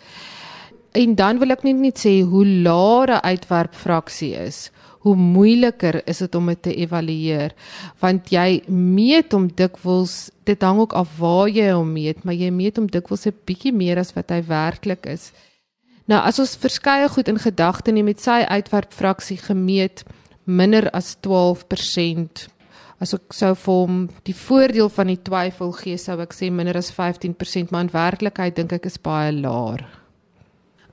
En 0.92 1.16
dan 1.16 1.40
wil 1.40 1.50
ek 1.50 1.64
net 1.64 1.76
net 1.76 1.98
sê 2.06 2.22
hoe 2.22 2.46
laer 2.46 3.10
'n 3.10 3.24
uitwerpfraksie 3.24 4.36
is, 4.36 4.72
hoe 5.00 5.16
moeiliker 5.16 6.08
is 6.08 6.18
dit 6.18 6.36
om 6.36 6.46
dit 6.46 6.62
te 6.62 6.74
evalueer 6.76 7.54
want 8.00 8.30
jy 8.30 8.62
meet 8.68 9.32
hom 9.32 9.48
dikwels 9.48 10.30
dit 10.44 10.62
hang 10.62 10.80
ook 10.80 10.94
af 10.94 11.18
waar 11.18 11.50
jy 11.50 11.72
hom 11.72 11.94
meet 11.94 12.24
maar 12.24 12.38
jy 12.38 12.52
meet 12.52 12.78
hom 12.78 12.88
dikwels 12.88 13.26
'n 13.26 13.34
bietjie 13.46 13.74
meer 13.74 13.98
as 13.98 14.14
wat 14.14 14.30
hy 14.30 14.44
werklik 14.48 15.06
is. 15.06 15.32
Nou 16.12 16.20
as 16.28 16.42
ons 16.44 16.58
verskeie 16.60 17.08
goed 17.08 17.30
in 17.32 17.40
gedagte 17.40 17.94
neem 17.96 18.10
met 18.12 18.20
sy 18.20 18.42
uitwerpfraksie 18.44 19.38
gemeet 19.40 20.02
minder 20.44 20.90
as 20.98 21.14
12% 21.24 22.50
as 23.02 23.16
ek 23.16 23.32
sou 23.34 23.54
vir 23.58 23.78
hom 23.78 24.02
die 24.28 24.36
voordeel 24.36 24.92
van 24.92 25.08
die 25.14 25.22
twyfel 25.30 25.72
gee 25.78 26.02
sou 26.02 26.18
ek 26.26 26.36
sê 26.36 26.52
minder 26.52 26.76
as 26.82 26.92
15% 26.98 27.72
maar 27.72 27.88
in 27.88 27.94
werklikheid 27.94 28.60
dink 28.60 28.76
ek 28.76 28.90
is 28.92 29.00
baie 29.00 29.32
laer. 29.32 29.86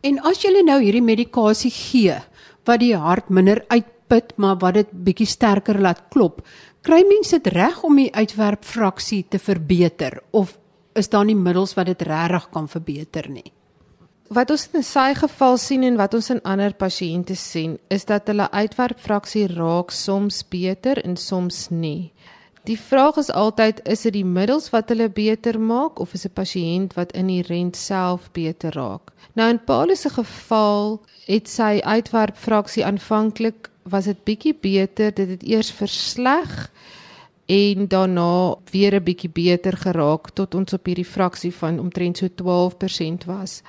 En 0.06 0.22
as 0.30 0.38
jy 0.44 0.54
nou 0.62 0.78
hierdie 0.84 1.04
medikasie 1.04 1.74
gee 1.74 2.20
wat 2.68 2.84
die 2.84 2.94
hart 2.94 3.28
minder 3.28 3.64
uitput 3.74 4.36
maar 4.38 4.62
wat 4.62 4.78
dit 4.78 4.96
bietjie 5.10 5.26
sterker 5.26 5.82
laat 5.82 6.06
klop, 6.14 6.44
kry 6.86 7.02
mense 7.10 7.34
dit 7.34 7.52
reg 7.58 7.82
om 7.82 7.98
die 7.98 8.12
uitwerpfraksie 8.14 9.24
te 9.28 9.42
verbeter 9.42 10.22
of 10.30 10.54
is 10.94 11.10
daar 11.10 11.26
nie 11.26 11.36
middels 11.36 11.74
wat 11.74 11.90
dit 11.90 12.06
regtig 12.06 12.52
kan 12.54 12.70
verbeter 12.70 13.26
nie? 13.32 13.50
Wat 14.28 14.50
ons 14.52 14.66
in 14.76 14.84
sy 14.84 15.14
geval 15.16 15.54
sien 15.56 15.84
en 15.88 15.94
wat 15.96 16.12
ons 16.12 16.26
in 16.34 16.42
ander 16.44 16.74
pasiënte 16.76 17.32
sien, 17.32 17.78
is 17.88 18.04
dat 18.04 18.26
hulle 18.28 18.50
uitwerpfraksie 18.52 19.46
raak 19.54 19.94
soms 19.96 20.42
beter 20.52 21.00
en 21.00 21.16
soms 21.16 21.70
nie. 21.72 22.12
Die 22.68 22.76
vraag 22.76 23.16
is 23.22 23.30
altyd 23.32 23.80
is 23.88 24.02
dit 24.04 24.18
die 24.18 24.26
middels 24.28 24.68
wat 24.74 24.92
hulle 24.92 25.06
beter 25.08 25.56
maak 25.56 26.02
of 26.04 26.12
is 26.12 26.26
'n 26.26 26.34
pasiënt 26.36 26.92
wat 26.98 27.16
inherënt 27.16 27.76
self 27.76 28.28
beter 28.32 28.76
raak. 28.76 29.12
Nou 29.32 29.48
in 29.48 29.64
Paulus 29.64 30.00
se 30.00 30.10
geval 30.10 31.00
het 31.26 31.48
sy 31.48 31.80
uitwerpfraksie 31.82 32.84
aanvanklik 32.84 33.70
was 33.84 34.04
dit 34.04 34.24
bietjie 34.24 34.54
beter, 34.60 35.14
dit 35.14 35.28
het 35.28 35.42
eers 35.42 35.70
versleg 35.70 36.70
en 37.46 37.88
daarna 37.88 38.56
weer 38.70 38.94
'n 38.94 39.04
bietjie 39.04 39.30
beter 39.30 39.76
geraak 39.76 40.30
tot 40.30 40.54
ons 40.54 40.72
op 40.72 40.84
hierdie 40.84 41.12
fraksie 41.16 41.54
van 41.54 41.78
omtrent 41.78 42.18
so 42.18 42.28
12% 42.28 43.24
was. 43.24 43.62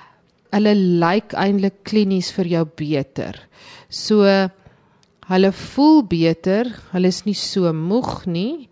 Hulle 0.52 0.74
lyk 0.74 1.34
eintlik 1.34 1.84
klinies 1.84 2.32
vir 2.32 2.46
jou 2.46 2.64
beter. 2.64 3.36
So 3.88 4.24
hulle 5.30 5.52
voel 5.52 6.02
beter, 6.02 6.66
hulle 6.92 7.08
is 7.08 7.24
nie 7.24 7.34
so 7.34 7.72
moeg 7.72 8.26
nie 8.26 8.68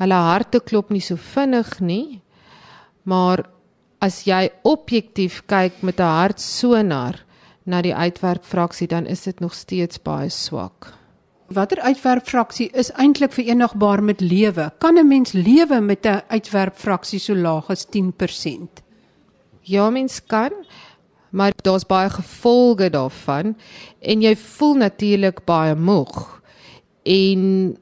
hulle 0.00 0.20
harte 0.26 0.60
klop 0.64 0.90
nie 0.92 1.02
so 1.04 1.18
vinnig 1.20 1.74
nie. 1.84 2.20
Maar 3.08 3.44
as 4.00 4.22
jy 4.28 4.48
objektief 4.64 5.42
kyk 5.46 5.82
met 5.82 6.00
'n 6.00 6.14
hartsonar 6.20 7.20
na 7.66 7.82
die 7.82 7.94
uitwerpfraksie 7.94 8.88
dan 8.88 9.06
is 9.06 9.22
dit 9.22 9.40
nog 9.40 9.54
steeds 9.54 9.98
baie 10.02 10.30
swak. 10.30 10.94
Watter 11.48 11.80
uitwerpfraksie 11.80 12.70
is 12.72 12.92
eintlik 12.92 13.32
verenigbaar 13.32 14.02
met 14.02 14.20
lewe? 14.20 14.72
Kan 14.78 14.98
'n 14.98 15.08
mens 15.08 15.32
lewe 15.32 15.80
met 15.80 16.06
'n 16.06 16.22
uitwerpfraksie 16.28 17.18
so 17.18 17.34
laag 17.34 17.70
as 17.70 17.86
10%? 17.86 18.82
Ja, 19.62 19.90
mens 19.90 20.20
kan, 20.26 20.52
maar 21.30 21.52
daar's 21.62 21.86
baie 21.86 22.10
gevolge 22.10 22.90
daarvan 22.90 23.54
en 24.00 24.22
jy 24.22 24.34
voel 24.36 24.74
natuurlik 24.74 25.44
baie 25.44 25.74
moeg 25.74 26.40
en 27.02 27.40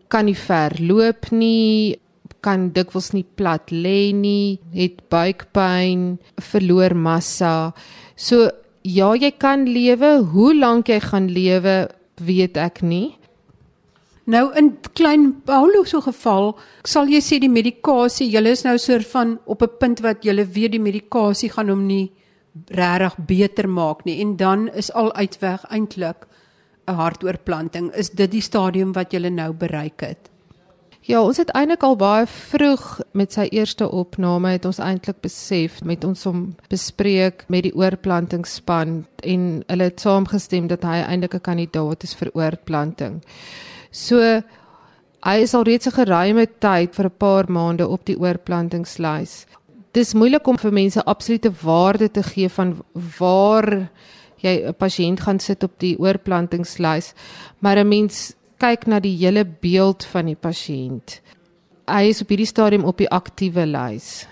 kan 0.09 0.29
nie 0.29 0.37
ver 0.37 0.77
loop 0.81 1.31
nie, 1.35 1.99
kan 2.45 2.69
dikwels 2.75 3.13
nie 3.17 3.27
plat 3.37 3.73
lê 3.73 4.13
nie, 4.15 4.59
het 4.77 5.01
buikpyn, 5.11 6.19
verloor 6.53 6.95
massa. 6.95 7.73
So 8.17 8.49
ja, 8.87 9.13
jy 9.19 9.33
kan 9.41 9.67
lewe, 9.67 10.19
hoe 10.33 10.53
lank 10.55 10.89
jy 10.89 11.01
gaan 11.03 11.29
lewe, 11.35 11.89
weet 12.23 12.57
ek 12.57 12.83
nie. 12.87 13.17
Nou 14.29 14.51
in 14.61 14.75
klein 14.95 15.33
Paulo 15.49 15.83
se 15.89 16.01
geval, 16.05 16.53
sal 16.85 17.09
jy 17.09 17.21
sê 17.25 17.41
die 17.41 17.51
medikasie, 17.51 18.29
jy 18.29 18.45
is 18.47 18.65
nou 18.67 18.77
soort 18.79 19.09
van 19.09 19.39
op 19.47 19.63
'n 19.63 19.79
punt 19.81 20.01
wat 20.01 20.25
jy 20.25 20.35
weet 20.37 20.73
die 20.73 20.85
medikasie 20.85 21.51
gaan 21.51 21.69
hom 21.69 21.87
nie 21.87 22.13
regtig 22.67 23.17
beter 23.27 23.69
maak 23.69 24.05
nie 24.05 24.21
en 24.21 24.37
dan 24.37 24.69
is 24.69 24.93
al 24.93 25.13
uitweg 25.15 25.65
eintlik 25.71 26.27
'n 26.89 26.95
hartoortplanting. 26.95 27.93
Is 27.95 28.11
dit 28.11 28.31
die 28.31 28.41
stadium 28.41 28.93
wat 28.93 29.13
jy 29.13 29.29
nou 29.29 29.53
bereik 29.53 30.01
het? 30.01 30.31
Ja, 31.09 31.23
ons 31.25 31.39
het 31.41 31.49
eintlik 31.57 31.83
al 31.83 31.95
baie 31.97 32.27
vroeg 32.29 33.01
met 33.17 33.33
sy 33.33 33.47
eerste 33.57 33.87
opname 33.89 34.51
het 34.59 34.67
ons 34.69 34.81
eintlik 34.83 35.23
besef 35.25 35.79
met 35.81 36.05
ons 36.05 36.27
om 36.29 36.43
bespreek 36.69 37.47
met 37.49 37.65
die 37.65 37.73
oorplantingsspan 37.73 39.07
en 39.25 39.47
hulle 39.71 39.89
het 39.89 40.05
saamgestem 40.05 40.67
dat 40.69 40.85
hy 40.85 40.99
eintlik 41.07 41.35
'n 41.35 41.41
kandidaat 41.41 42.03
is 42.03 42.15
vir 42.15 42.31
oorplanting. 42.35 43.23
So 43.91 44.21
hy 45.25 45.37
is 45.41 45.55
al 45.55 45.65
reeds 45.65 45.87
'n 45.87 45.97
geruime 45.97 46.47
tyd 46.61 46.95
vir 46.95 47.07
'n 47.07 47.19
paar 47.19 47.47
maande 47.49 47.89
op 47.89 48.05
die 48.05 48.19
oorplantingslys. 48.19 49.47
Dis 49.99 50.13
moeilik 50.15 50.47
om 50.47 50.55
vir 50.61 50.71
mense 50.77 51.03
absolute 51.11 51.51
waarde 51.59 52.07
te 52.15 52.23
gee 52.23 52.47
van 52.55 52.77
waar 53.19 53.67
jy 54.39 54.53
'n 54.71 54.75
pasiënt 54.79 55.21
gaan 55.27 55.41
sit 55.41 55.65
op 55.65 55.73
die 55.79 55.99
oorplantingslys, 55.99 57.15
maar 57.59 57.79
'n 57.79 57.89
mens 57.89 58.35
kyk 58.59 58.87
na 58.87 59.01
die 59.01 59.17
hele 59.17 59.45
beeld 59.45 60.05
van 60.05 60.27
die 60.27 60.37
pasiënt. 60.37 61.21
Hy 61.89 62.03
is 62.09 62.23
op 62.23 62.29
hierdie 62.29 62.47
stadium 62.47 62.85
op 62.85 62.99
die 62.99 63.11
aktiewe 63.11 63.67
lys. 63.67 64.27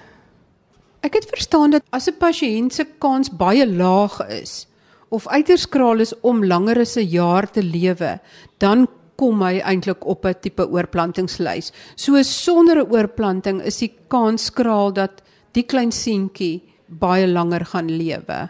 Ek 1.02 1.14
het 1.14 1.26
verstaan 1.35 1.70
dat 1.70 1.82
as 1.90 2.06
'n 2.08 2.18
pasiënt 2.18 2.73
se 2.73 2.85
kans 2.99 3.28
baie 3.30 3.66
laag 3.66 4.20
is 4.28 4.68
of 5.08 5.26
uiters 5.26 5.62
skraal 5.62 6.00
is 6.00 6.14
om 6.20 6.44
langer 6.44 6.78
as 6.78 6.96
'n 6.96 7.08
jaar 7.08 7.50
te 7.50 7.62
lewe, 7.62 8.20
dan 8.58 8.87
kom 9.16 9.42
hy 9.42 9.58
eintlik 9.58 10.06
op 10.06 10.26
'n 10.26 10.35
tipe 10.40 10.68
oorplantingslys. 10.68 11.73
So 11.96 12.23
sonder 12.23 12.76
'n 12.78 12.90
oorplanting 12.90 13.62
is 13.62 13.78
die 13.78 13.94
kans 14.08 14.44
skraal 14.44 14.92
dat 14.92 15.23
die 15.57 15.65
klein 15.65 15.93
seentjie 15.95 16.61
baie 16.87 17.27
langer 17.27 17.65
gaan 17.73 17.89
lewe. 17.91 18.47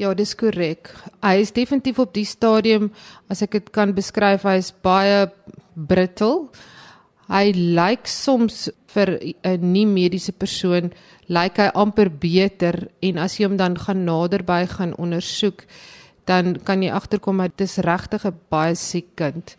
Ja, 0.00 0.12
dis 0.16 0.34
korrek. 0.34 0.90
Hy 1.22 1.36
is 1.42 1.52
definitief 1.54 2.00
op 2.02 2.12
die 2.16 2.26
stadium 2.26 2.90
as 3.30 3.42
ek 3.44 3.58
dit 3.58 3.72
kan 3.74 3.92
beskryf, 3.94 4.46
hy 4.48 4.58
is 4.60 4.72
baie 4.84 5.26
brittel. 5.76 6.48
Hy 7.32 7.52
lyk 7.54 8.08
soms 8.10 8.68
vir 8.92 9.18
'n 9.44 9.72
nie 9.72 9.86
mediese 9.86 10.32
persoon 10.32 10.92
lyk 11.28 11.58
hy 11.58 11.70
amper 11.74 12.10
beter 12.10 12.88
en 13.02 13.18
as 13.18 13.38
jy 13.38 13.46
hom 13.46 13.56
dan 13.56 13.76
gaan 13.76 14.04
naderby 14.04 14.66
gaan 14.66 14.94
ondersoek, 14.98 15.64
dan 16.26 16.56
kan 16.56 16.82
jy 16.82 16.90
agterkom 16.90 17.38
dat 17.38 17.56
dit 17.56 17.78
regtig 17.84 18.26
'n 18.26 18.38
baie 18.50 18.74
siek 18.74 19.16
kind. 19.16 19.56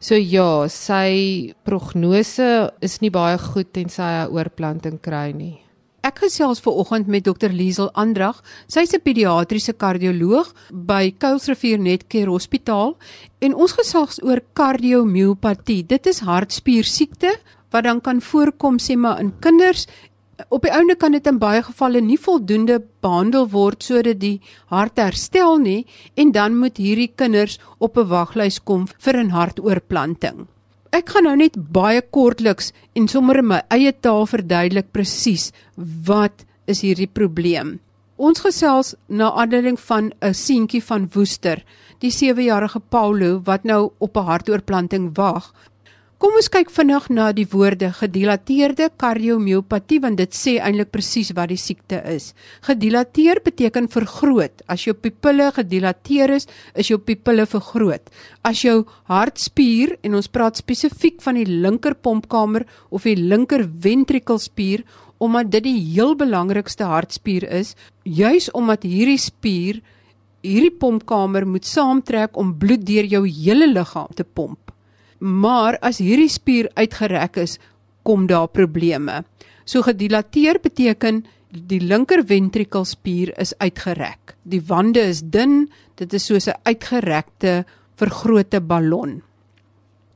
So 0.00 0.14
ja, 0.14 0.68
sy 0.68 1.54
prognose 1.64 2.72
is 2.80 3.00
nie 3.00 3.10
baie 3.10 3.38
goed 3.38 3.72
tensy 3.72 4.02
hy 4.02 4.26
'n 4.26 4.32
oorplanting 4.32 5.00
kry 5.00 5.32
nie. 5.32 5.61
Ek 6.02 6.18
gesels 6.18 6.58
ver 6.58 6.74
oggend 6.82 7.06
met 7.06 7.22
Dr 7.22 7.52
Liesel 7.54 7.86
Andrag. 7.94 8.40
Sy's 8.66 8.90
'n 8.92 9.04
pediatriese 9.06 9.72
kardioloog 9.72 10.48
by 10.74 11.14
Kuilsrivier 11.16 11.78
Netcare 11.78 12.26
Hospitaal 12.26 12.96
en 13.38 13.54
ons 13.54 13.72
gesels 13.72 14.18
oor 14.22 14.40
kardiomiopatie. 14.52 15.86
Dit 15.86 16.06
is 16.06 16.18
hartspiersiekte 16.26 17.30
wat 17.70 17.84
dan 17.84 18.00
kan 18.00 18.20
voorkom 18.20 18.78
sê 18.78 18.96
maar 18.96 19.20
in 19.20 19.32
kinders. 19.38 19.86
Op 20.50 20.62
die 20.62 20.72
ouene 20.72 20.96
kan 20.96 21.12
dit 21.12 21.26
in 21.26 21.38
baie 21.38 21.62
gevalle 21.62 22.00
nie 22.00 22.18
voldoende 22.18 22.82
behandel 23.00 23.46
word 23.48 23.82
sodat 23.82 24.18
die 24.18 24.40
hart 24.66 24.96
herstel 24.96 25.58
nie 25.58 25.86
en 26.16 26.32
dan 26.32 26.56
moet 26.56 26.78
hierdie 26.78 27.12
kinders 27.14 27.60
op 27.78 27.96
'n 27.96 28.08
waglys 28.08 28.58
kom 28.58 28.88
vir 28.98 29.22
'n 29.22 29.30
hartoortplanting. 29.30 30.48
Ek 30.92 31.08
gaan 31.08 31.24
nou 31.24 31.32
net 31.40 31.54
baie 31.72 32.02
kortliks 32.12 32.66
en 32.92 33.06
sommer 33.08 33.38
in 33.40 33.46
my 33.48 33.62
eie 33.72 33.94
taal 34.04 34.26
verduidelik 34.28 34.90
presies 34.92 35.46
wat 36.08 36.44
is 36.68 36.82
hierdie 36.84 37.08
probleem. 37.08 37.78
Ons 38.20 38.42
gesels 38.44 38.90
na 39.08 39.30
aanleiding 39.32 39.78
van 39.80 40.12
'n 40.20 40.34
seentjie 40.36 40.82
van 40.84 41.08
Woester, 41.14 41.64
die 42.04 42.12
7-jarige 42.12 42.80
Paulo 42.90 43.40
wat 43.48 43.64
nou 43.64 43.92
op 43.98 44.16
'n 44.16 44.28
hartoortplanting 44.28 45.16
wag, 45.16 45.54
Kom 46.22 46.36
ons 46.38 46.46
kyk 46.54 46.68
vinnig 46.70 47.08
na 47.10 47.24
die 47.34 47.48
woorde 47.50 47.88
gedilateerde 47.98 48.86
kardiomiopatie 49.02 49.96
want 50.04 50.20
dit 50.20 50.36
sê 50.38 50.52
eintlik 50.62 50.92
presies 50.94 51.32
wat 51.34 51.50
die 51.50 51.58
siekte 51.58 51.98
is. 52.12 52.28
Gedilateer 52.62 53.40
beteken 53.42 53.88
vergroot. 53.90 54.62
As 54.70 54.84
jou 54.86 54.94
pupille 54.94 55.48
gedilateer 55.56 56.36
is, 56.36 56.46
is 56.78 56.92
jou 56.92 57.00
pupille 57.02 57.42
vergroot. 57.50 58.06
As 58.46 58.62
jou 58.62 58.84
hartspier 59.10 59.96
en 60.06 60.14
ons 60.20 60.30
praat 60.30 60.62
spesifiek 60.62 61.18
van 61.26 61.40
die 61.40 61.48
linker 61.50 61.98
pompkamer 61.98 62.68
of 62.94 63.02
die 63.10 63.18
linker 63.18 63.66
ventrikelspier 63.66 64.86
omdat 65.18 65.50
dit 65.56 65.66
die 65.66 65.80
heel 65.88 66.14
belangrikste 66.14 66.86
hartspier 66.86 67.48
is, 67.50 67.74
juis 68.06 68.46
omdat 68.54 68.86
hierdie 68.86 69.18
spier 69.18 69.82
hierdie 70.46 70.76
pompkamer 70.78 71.50
moet 71.50 71.66
saamtrek 71.66 72.38
om 72.38 72.54
bloed 72.62 72.86
deur 72.86 73.10
jou 73.10 73.26
hele 73.26 73.66
liggaam 73.74 74.14
te 74.14 74.22
pomp. 74.22 74.70
Maar 75.22 75.78
as 75.86 76.00
hierdie 76.02 76.30
spier 76.30 76.66
uitgerek 76.74 77.36
is, 77.38 77.58
kom 78.02 78.26
daar 78.26 78.48
probleme. 78.50 79.22
So 79.64 79.82
gedilateer 79.86 80.58
beteken 80.58 81.22
die 81.52 81.78
linker 81.80 82.24
ventrikelspier 82.26 83.30
is 83.38 83.52
uitgerek. 83.60 84.34
Die 84.42 84.62
wande 84.66 85.04
is 85.06 85.22
dun, 85.22 85.68
dit 85.94 86.12
is 86.12 86.26
soos 86.26 86.48
'n 86.48 86.58
uitgerekte 86.64 87.64
vergrote 87.96 88.60
ballon. 88.60 89.22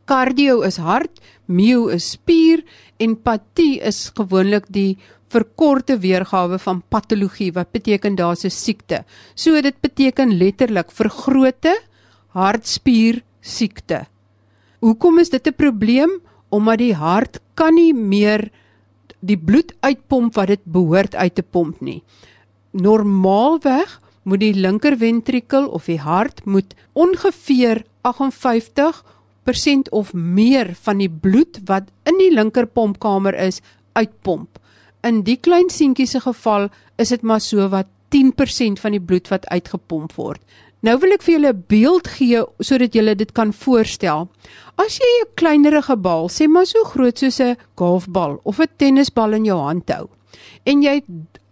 Cardio 0.07 0.63
is 0.63 0.77
hart, 0.77 1.21
myo 1.47 1.89
is 1.89 2.11
spier 2.11 2.65
en 2.99 3.17
patie 3.23 3.81
is 3.81 4.11
gewoonlik 4.15 4.65
die 4.69 4.99
verkorte 5.29 5.99
weergawe 5.99 6.59
van 6.59 6.83
patologie 6.89 7.53
wat 7.53 7.73
beteken 7.73 8.15
daar's 8.17 8.45
'n 8.45 8.51
siekte. 8.51 9.05
So 9.35 9.61
dit 9.61 9.81
beteken 9.81 10.39
letterlik 10.39 10.91
vergrote 10.91 11.79
hartspier 12.29 13.23
siekte. 13.41 14.07
Hoekom 14.81 15.19
is 15.19 15.31
dit 15.31 15.47
'n 15.47 15.55
probleem? 15.55 16.11
Omdat 16.49 16.79
die 16.79 16.95
hart 16.95 17.41
kan 17.55 17.75
nie 17.75 17.95
meer 17.95 18.51
die 19.21 19.39
bloed 19.39 19.75
uitpomp 19.81 20.35
wat 20.35 20.47
dit 20.47 20.65
behoort 20.65 21.15
uit 21.15 21.35
te 21.35 21.43
pomp 21.43 21.81
nie. 21.81 22.03
Normaalweg 22.71 24.01
moet 24.23 24.41
die 24.41 24.55
linker 24.55 24.97
ventrikel 24.99 25.69
of 25.69 25.87
die 25.87 26.01
hart 26.03 26.45
moet 26.45 26.75
ongeveer 26.93 27.85
50% 28.07 29.91
of 29.91 30.13
meer 30.13 30.75
van 30.75 30.99
die 30.99 31.11
bloed 31.11 31.61
wat 31.65 31.91
in 32.05 32.19
die 32.19 32.31
linker 32.35 32.67
pompkamer 32.67 33.35
is 33.35 33.61
uitpomp. 33.93 34.59
In 35.07 35.23
die 35.23 35.37
klein 35.37 35.71
seentjie 35.71 36.07
se 36.07 36.21
geval 36.21 36.69
is 36.99 37.09
dit 37.09 37.23
maar 37.23 37.41
so 37.41 37.69
wat 37.69 37.87
10% 38.15 38.81
van 38.81 38.95
die 38.95 39.03
bloed 39.03 39.29
wat 39.29 39.47
uitgepomp 39.47 40.15
word. 40.17 40.41
Nou 40.83 40.99
wil 40.99 41.13
ek 41.13 41.23
vir 41.23 41.35
julle 41.35 41.53
'n 41.53 41.65
beeld 41.69 42.09
gee 42.09 42.45
sodat 42.61 42.95
julle 42.95 43.15
dit 43.15 43.33
kan 43.33 43.53
voorstel. 43.53 44.29
As 44.77 44.99
jy 44.99 45.23
'n 45.23 45.35
kleinerige 45.35 45.97
bal, 45.97 46.29
sê 46.29 46.49
maar 46.49 46.67
so 46.67 46.85
groot 46.85 47.19
soos 47.19 47.41
'n 47.41 47.57
golfbal 47.77 48.41
of 48.45 48.61
'n 48.61 48.69
tennisbal 48.77 49.33
in 49.33 49.45
jou 49.45 49.59
hand 49.59 49.89
hou 49.89 50.09
en 50.67 50.83
jy 50.83 51.01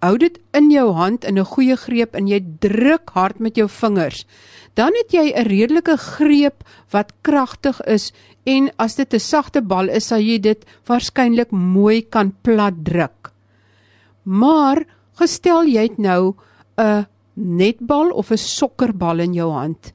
hou 0.05 0.17
dit 0.21 0.37
in 0.59 0.69
jou 0.73 0.91
hand 0.93 1.25
in 1.25 1.39
'n 1.39 1.51
goeie 1.55 1.77
greep 1.77 2.15
en 2.15 2.27
jy 2.29 2.41
druk 2.61 3.11
hard 3.15 3.41
met 3.41 3.57
jou 3.57 3.69
vingers, 3.69 4.27
dan 4.75 4.93
het 5.01 5.13
jy 5.13 5.33
'n 5.33 5.47
redelike 5.49 5.97
greep 5.97 6.65
wat 6.91 7.13
kragtig 7.23 7.81
is 7.87 8.13
en 8.45 8.71
as 8.79 8.97
dit 8.97 9.15
'n 9.15 9.21
sagte 9.21 9.63
bal 9.63 9.89
is, 9.89 10.07
sal 10.07 10.21
jy 10.21 10.39
dit 10.39 10.65
waarskynlik 10.87 11.51
mooi 11.51 12.03
kan 12.03 12.35
plat 12.43 12.75
druk. 12.85 13.33
Maar 14.25 14.85
gestel 15.19 15.65
jy 15.65 15.83
het 15.83 15.99
nou 15.99 16.35
'n 16.79 17.07
netbal 17.35 18.11
of 18.11 18.31
'n 18.31 18.37
sokkerbal 18.37 19.19
in 19.19 19.35
jou 19.35 19.51
hand 19.51 19.93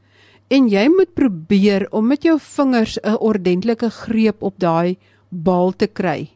en 0.49 0.67
jy 0.69 0.87
moet 0.89 1.13
probeer 1.17 1.85
om 1.93 2.09
met 2.09 2.25
jou 2.25 2.37
vingers 2.39 2.97
'n 3.03 3.17
ordentlike 3.19 3.89
greep 3.89 4.43
op 4.43 4.59
daai 4.59 4.97
bal 5.29 5.71
te 5.71 5.87
kry. 5.87 6.29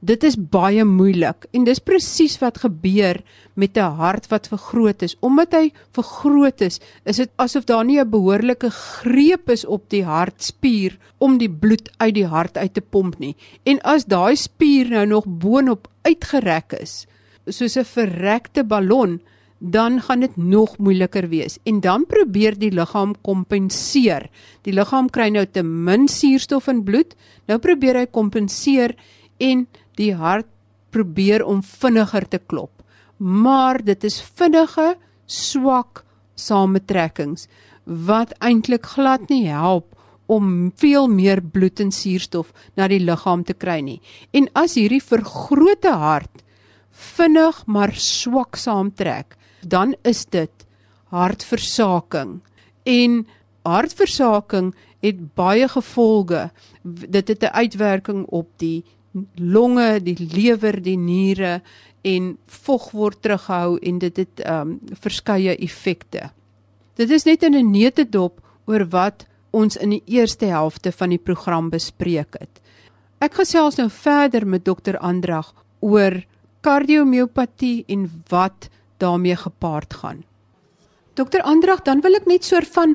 Dit 0.00 0.24
is 0.24 0.36
baie 0.36 0.84
moeilik 0.84 1.44
en 1.52 1.64
dis 1.64 1.78
presies 1.78 2.38
wat 2.40 2.58
gebeur 2.58 3.20
met 3.54 3.76
'n 3.76 3.96
hart 4.00 4.28
wat 4.30 4.48
vergroot 4.48 5.02
is. 5.02 5.16
Omdat 5.20 5.52
hy 5.52 5.72
vergroot 5.92 6.60
is, 6.60 6.80
is 7.04 7.16
dit 7.16 7.30
asof 7.36 7.64
daar 7.64 7.84
nie 7.84 8.00
'n 8.00 8.10
behoorlike 8.10 8.70
greep 8.70 9.50
is 9.50 9.64
op 9.64 9.90
die 9.90 10.04
hartspier 10.04 10.98
om 11.18 11.38
die 11.38 11.50
bloed 11.50 11.90
uit 11.98 12.14
die 12.14 12.26
hart 12.26 12.56
uit 12.56 12.74
te 12.74 12.80
pomp 12.80 13.18
nie. 13.18 13.36
En 13.64 13.80
as 13.82 14.04
daai 14.04 14.36
spier 14.36 14.88
nou 14.88 15.06
nog 15.06 15.24
boonop 15.26 15.88
uitgerek 16.02 16.72
is, 16.80 17.06
soos 17.46 17.76
'n 17.76 17.84
verrekte 17.84 18.64
ballon, 18.64 19.20
dan 19.60 20.00
gaan 20.00 20.20
dit 20.20 20.36
nog 20.36 20.78
moeiliker 20.78 21.28
wees. 21.28 21.58
En 21.62 21.80
dan 21.80 22.06
probeer 22.08 22.56
die 22.58 22.72
liggaam 22.72 23.12
kompenseer. 23.20 24.30
Die 24.64 24.72
liggaam 24.72 25.10
kry 25.12 25.28
nou 25.28 25.44
te 25.46 25.62
min 25.62 26.08
suurstof 26.08 26.68
in 26.72 26.82
bloed. 26.84 27.12
Nou 27.46 27.58
probeer 27.60 28.00
hy 28.00 28.06
kompenseer 28.08 28.96
en 29.38 29.66
die 30.00 30.14
hart 30.16 30.48
probeer 30.90 31.44
om 31.44 31.60
vinniger 31.62 32.26
te 32.28 32.40
klop. 32.40 32.72
Maar 33.18 33.84
dit 33.84 34.04
is 34.04 34.16
vinnige, 34.34 34.94
swak 35.26 36.04
sametrekkings 36.40 37.46
wat 37.84 38.32
eintlik 38.40 38.86
glad 38.96 39.28
nie 39.28 39.46
help 39.50 39.92
om 40.30 40.70
veel 40.78 41.08
meer 41.10 41.42
bloed 41.42 41.80
en 41.82 41.90
suurstof 41.92 42.52
na 42.78 42.86
die 42.88 43.00
liggaam 43.02 43.42
te 43.44 43.54
kry 43.54 43.80
nie. 43.84 43.98
En 44.32 44.48
as 44.54 44.78
hierdie 44.78 45.02
vergrote 45.02 45.92
hart 45.92 46.44
vinnig 46.90 47.60
maar 47.66 47.92
swak 47.94 48.56
saamtrek, 48.56 49.36
dan 49.66 49.94
is 50.02 50.24
dit 50.24 50.66
hartversaking. 51.10 52.40
En 52.82 53.26
hartversaking 53.62 54.74
het 55.00 55.34
baie 55.34 55.68
gevolge. 55.68 56.50
Dit 56.82 57.28
het 57.28 57.42
'n 57.42 57.54
uitwerking 57.54 58.26
op 58.26 58.48
die 58.56 58.84
longe, 59.34 60.00
die 60.02 60.16
lewer, 60.18 60.82
die 60.82 60.96
niere 60.96 61.62
en 62.00 62.38
vog 62.46 62.90
word 62.90 63.22
teruggehou 63.22 63.78
en 63.78 63.98
dit 63.98 64.16
het 64.16 64.46
um 64.46 64.78
verskeie 65.00 65.56
effekte. 65.56 66.30
Dit 66.94 67.10
is 67.10 67.24
net 67.24 67.42
in 67.42 67.54
'n 67.54 67.70
neutedop 67.70 68.40
oor 68.66 68.88
wat 68.88 69.26
ons 69.50 69.76
in 69.76 69.90
die 69.90 70.02
eerste 70.06 70.46
helfte 70.46 70.92
van 70.92 71.08
die 71.08 71.18
program 71.18 71.70
bespreek 71.70 72.36
het. 72.38 72.60
Ek 73.18 73.34
gesels 73.34 73.76
nou 73.76 73.90
verder 73.90 74.46
met 74.46 74.64
dokter 74.64 74.98
Andrag 74.98 75.54
oor 75.80 76.24
kardiomiopatie 76.60 77.84
en 77.88 78.06
wat 78.28 78.68
daarmee 79.00 79.36
gepaard 79.36 79.94
gaan. 79.94 80.24
Dokter 81.14 81.42
Andrag, 81.42 81.82
dan 81.82 82.00
wil 82.00 82.14
ek 82.14 82.26
net 82.30 82.44
soort 82.44 82.68
van 82.76 82.94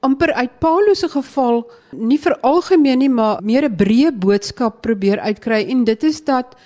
amper 0.00 0.32
uit 0.32 0.52
Paulus 0.60 1.02
se 1.02 1.08
geval 1.12 1.64
nie 1.92 2.18
vir 2.18 2.36
algemeen 2.46 3.02
nie 3.02 3.10
maar 3.12 3.42
meer 3.42 3.68
'n 3.68 3.76
breë 3.76 4.12
boodskap 4.12 4.80
probeer 4.82 5.20
uitkry 5.20 5.68
en 5.68 5.84
dit 5.84 6.02
is 6.04 6.24
dat 6.24 6.56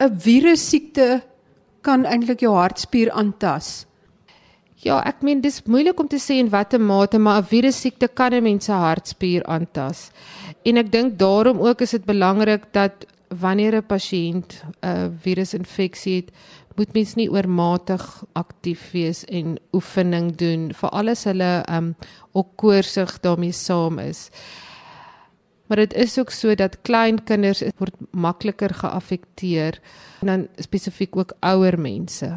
'n 0.00 0.16
virus 0.18 0.68
siekte 0.68 1.22
kan 1.82 2.04
eintlik 2.04 2.40
jou 2.40 2.54
hartspier 2.54 3.10
aantas. 3.10 3.86
Ja, 4.80 5.02
ek 5.04 5.22
meen 5.22 5.40
dis 5.40 5.62
moeilik 5.66 6.00
om 6.00 6.08
te 6.08 6.16
sê 6.16 6.38
in 6.40 6.48
watter 6.48 6.80
mate 6.80 7.18
maar 7.18 7.42
'n 7.42 7.44
virus 7.44 7.80
siekte 7.80 8.08
kan 8.08 8.32
'n 8.32 8.42
mens 8.42 8.64
se 8.64 8.72
hartspier 8.72 9.44
aantas. 9.44 10.10
En 10.64 10.76
ek 10.76 10.92
dink 10.92 11.18
daarom 11.18 11.58
ook 11.58 11.80
is 11.80 11.90
dit 11.90 12.04
belangrik 12.04 12.72
dat 12.72 12.92
wanneer 13.28 13.76
'n 13.76 13.86
pasiënt 13.86 14.62
'n 14.82 15.18
virusinfeksie 15.22 16.16
het, 16.16 16.30
moet 16.80 16.94
mens 16.96 17.12
nie 17.18 17.28
oormatig 17.28 18.04
aktief 18.38 18.86
wees 18.94 19.20
en 19.28 19.58
oefening 19.76 20.30
doen 20.40 20.70
vir 20.72 20.92
alles 20.96 21.26
hulle 21.28 21.50
um 21.68 21.92
ook 22.32 22.54
koorsig 22.62 23.18
daarmee 23.20 23.52
saam 23.52 23.98
is. 24.00 24.28
Maar 25.68 25.84
dit 25.84 25.96
is 26.06 26.16
ook 26.18 26.30
so 26.32 26.54
dat 26.54 26.78
klein 26.88 27.18
kinders 27.24 27.60
word 27.82 27.98
makliker 28.10 28.72
geaffekteer 28.74 29.80
en 30.22 30.30
dan 30.32 30.46
spesifiek 30.56 31.16
ook 31.16 31.34
ouer 31.40 31.76
mense. 31.78 32.30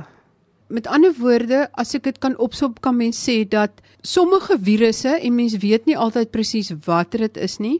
Met 0.67 0.87
ander 0.87 1.13
woorde, 1.19 1.67
as 1.79 1.93
ek 1.95 2.03
dit 2.09 2.19
kan 2.19 2.35
opsop 2.41 2.81
kan 2.81 2.97
mens 2.97 3.21
sê 3.23 3.43
dat 3.47 3.79
sommige 4.01 4.57
virusse 4.59 5.15
en 5.19 5.35
mens 5.35 5.55
weet 5.63 5.87
nie 5.87 5.97
altyd 5.97 6.33
presies 6.35 6.73
watter 6.85 7.27
dit 7.29 7.39
is 7.47 7.59
nie, 7.63 7.79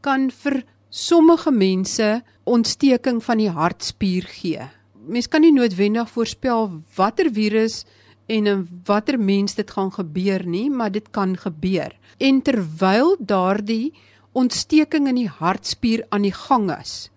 kan 0.00 0.30
vir 0.30 0.62
sommige 0.88 1.52
mense 1.52 2.10
ontsteking 2.48 3.20
van 3.24 3.44
die 3.44 3.52
hartspier 3.52 4.24
gee 4.40 4.70
mens 5.08 5.28
kan 5.28 5.42
nie 5.42 5.52
noodwendig 5.52 6.10
voorspel 6.12 6.70
watter 6.96 7.32
virus 7.32 7.84
en 8.28 8.46
in 8.46 8.64
watter 8.84 9.18
mens 9.18 9.56
dit 9.56 9.70
gaan 9.70 9.90
gebeur 9.92 10.44
nie, 10.46 10.68
maar 10.70 10.92
dit 10.92 11.10
kan 11.10 11.36
gebeur. 11.36 11.94
En 12.20 12.42
terwyl 12.42 13.16
daardie 13.18 13.94
ontsteking 14.36 15.08
in 15.08 15.22
die 15.22 15.30
hartspier 15.30 16.04
aan 16.12 16.26
die 16.28 16.34
gang 16.34 16.68
is 16.76 17.08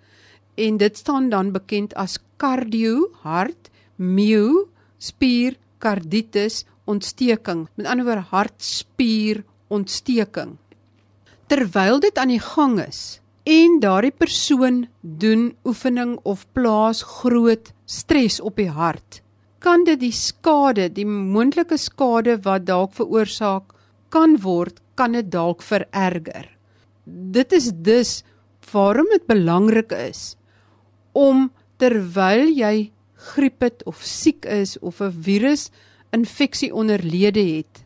en 0.59 0.77
dit 0.77 0.97
staan 0.97 1.29
dan 1.29 1.51
bekend 1.51 1.93
as 1.99 2.19
cardio 2.41 3.09
hart 3.23 3.69
myo 3.95 4.67
spier 4.99 5.57
karditis 5.81 6.63
ontsteking 6.89 7.67
met 7.75 7.87
ander 7.87 8.07
woorde 8.07 8.27
hartspier 8.33 9.43
ontsteking 9.71 10.57
terwyl 11.51 12.01
dit 12.03 12.17
aan 12.17 12.33
die 12.33 12.43
gang 12.43 12.79
is 12.83 13.21
en 13.43 13.79
daardie 13.81 14.13
persoon 14.13 14.85
doen 15.01 15.51
oefening 15.65 16.19
of 16.23 16.45
plaas 16.53 17.01
groot 17.03 17.71
stres 17.85 18.39
op 18.39 18.55
die 18.61 18.69
hart, 18.69 19.21
kan 19.59 19.83
dit 19.85 19.99
die 19.99 20.13
skade, 20.13 20.89
die 20.93 21.05
moontlike 21.05 21.77
skade 21.77 22.37
wat 22.45 22.65
dalk 22.65 22.93
veroorsaak 22.93 23.73
kan 24.09 24.37
word, 24.43 24.79
kan 24.95 25.13
dit 25.13 25.31
dalk 25.31 25.61
vererger. 25.61 26.49
Dit 27.05 27.53
is 27.53 27.71
dus 27.73 28.21
waarom 28.71 29.09
dit 29.09 29.25
belangrik 29.27 29.91
is 29.91 30.35
om 31.13 31.49
terwyl 31.81 32.47
jy 32.53 32.91
griep 33.33 33.61
het 33.61 33.83
of 33.89 34.01
siek 34.05 34.45
is 34.45 34.77
of 34.79 35.01
'n 35.01 35.11
virus 35.11 35.71
infeksie 36.11 36.73
onderlede 36.73 37.41
het, 37.57 37.85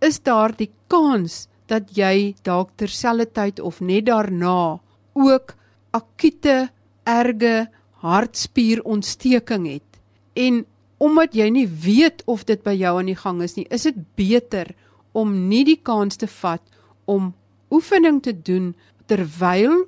is 0.00 0.20
daar 0.22 0.54
die 0.56 0.70
kans 0.86 1.48
dat 1.68 1.92
jy 1.96 2.34
dalk 2.46 2.74
terselfdertyd 2.80 3.60
of 3.60 3.80
net 3.80 4.06
daarna 4.08 4.80
ook 5.14 5.54
akute 5.96 6.68
erge 7.04 7.68
hartspierontsteking 8.02 9.66
het 9.68 10.00
en 10.38 10.64
omdat 10.98 11.34
jy 11.34 11.48
nie 11.54 11.66
weet 11.68 12.24
of 12.26 12.44
dit 12.46 12.62
by 12.66 12.74
jou 12.74 12.96
aan 12.98 13.10
die 13.10 13.18
gang 13.18 13.42
is 13.42 13.54
nie, 13.56 13.66
is 13.70 13.86
dit 13.86 13.98
beter 14.18 14.72
om 15.16 15.34
nie 15.48 15.64
die 15.66 15.78
kans 15.82 16.18
te 16.18 16.26
vat 16.30 16.62
om 17.06 17.32
oefening 17.74 18.20
te 18.22 18.34
doen 18.34 18.72
terwyl 19.10 19.84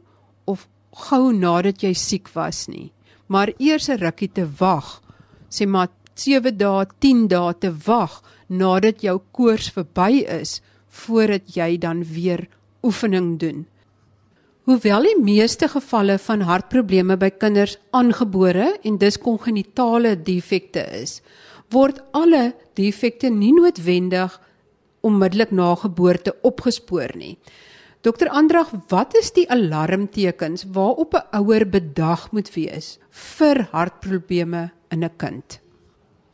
of 0.51 0.67
gou 1.07 1.31
nadat 1.35 1.83
jy 1.85 1.93
siek 1.95 2.31
was 2.35 2.67
nie, 2.69 2.91
maar 3.27 3.53
eers 3.59 3.89
'n 3.89 3.99
rukkie 3.99 4.33
te 4.33 4.47
wag. 4.59 5.03
Sê 5.51 5.67
maar 5.67 5.89
7 6.15 6.57
dae, 6.57 6.87
10 6.99 7.29
dae 7.29 7.55
te 7.55 7.71
wag 7.87 8.23
nadat 8.49 9.03
jou 9.03 9.21
koors 9.33 9.71
verby 9.71 10.25
is 10.27 10.61
voordat 10.91 11.55
jy 11.55 11.79
dan 11.79 12.05
weer 12.05 12.49
oefening 12.83 13.39
doen. 13.39 13.67
Hoewel 14.69 15.07
die 15.09 15.17
meeste 15.23 15.69
gevalle 15.69 16.19
van 16.19 16.45
hartprobleme 16.47 17.17
by 17.17 17.31
kinders 17.31 17.79
aangebore 17.97 18.75
en 18.87 18.99
dis 19.01 19.19
kongenitale 19.19 20.15
defekte 20.23 20.85
is, 21.01 21.21
word 21.73 22.03
alle 22.13 22.53
defekte 22.79 23.31
nie 23.31 23.53
noodwendig 23.57 24.37
onmiddellik 25.07 25.51
na 25.51 25.73
geboorte 25.81 26.35
opgespoor 26.47 27.17
nie. 27.17 27.39
Dokter 28.05 28.31
Andrag, 28.33 28.71
wat 28.89 29.15
is 29.19 29.33
die 29.37 29.47
alarmtekens 29.51 30.65
waarop 30.73 31.15
'n 31.15 31.41
ouer 31.41 31.67
bedag 31.69 32.31
moet 32.33 32.55
wees 32.55 32.99
vir 33.11 33.69
hartprobleme 33.73 34.71
in 34.91 35.05
'n 35.05 35.17
kind? 35.17 35.61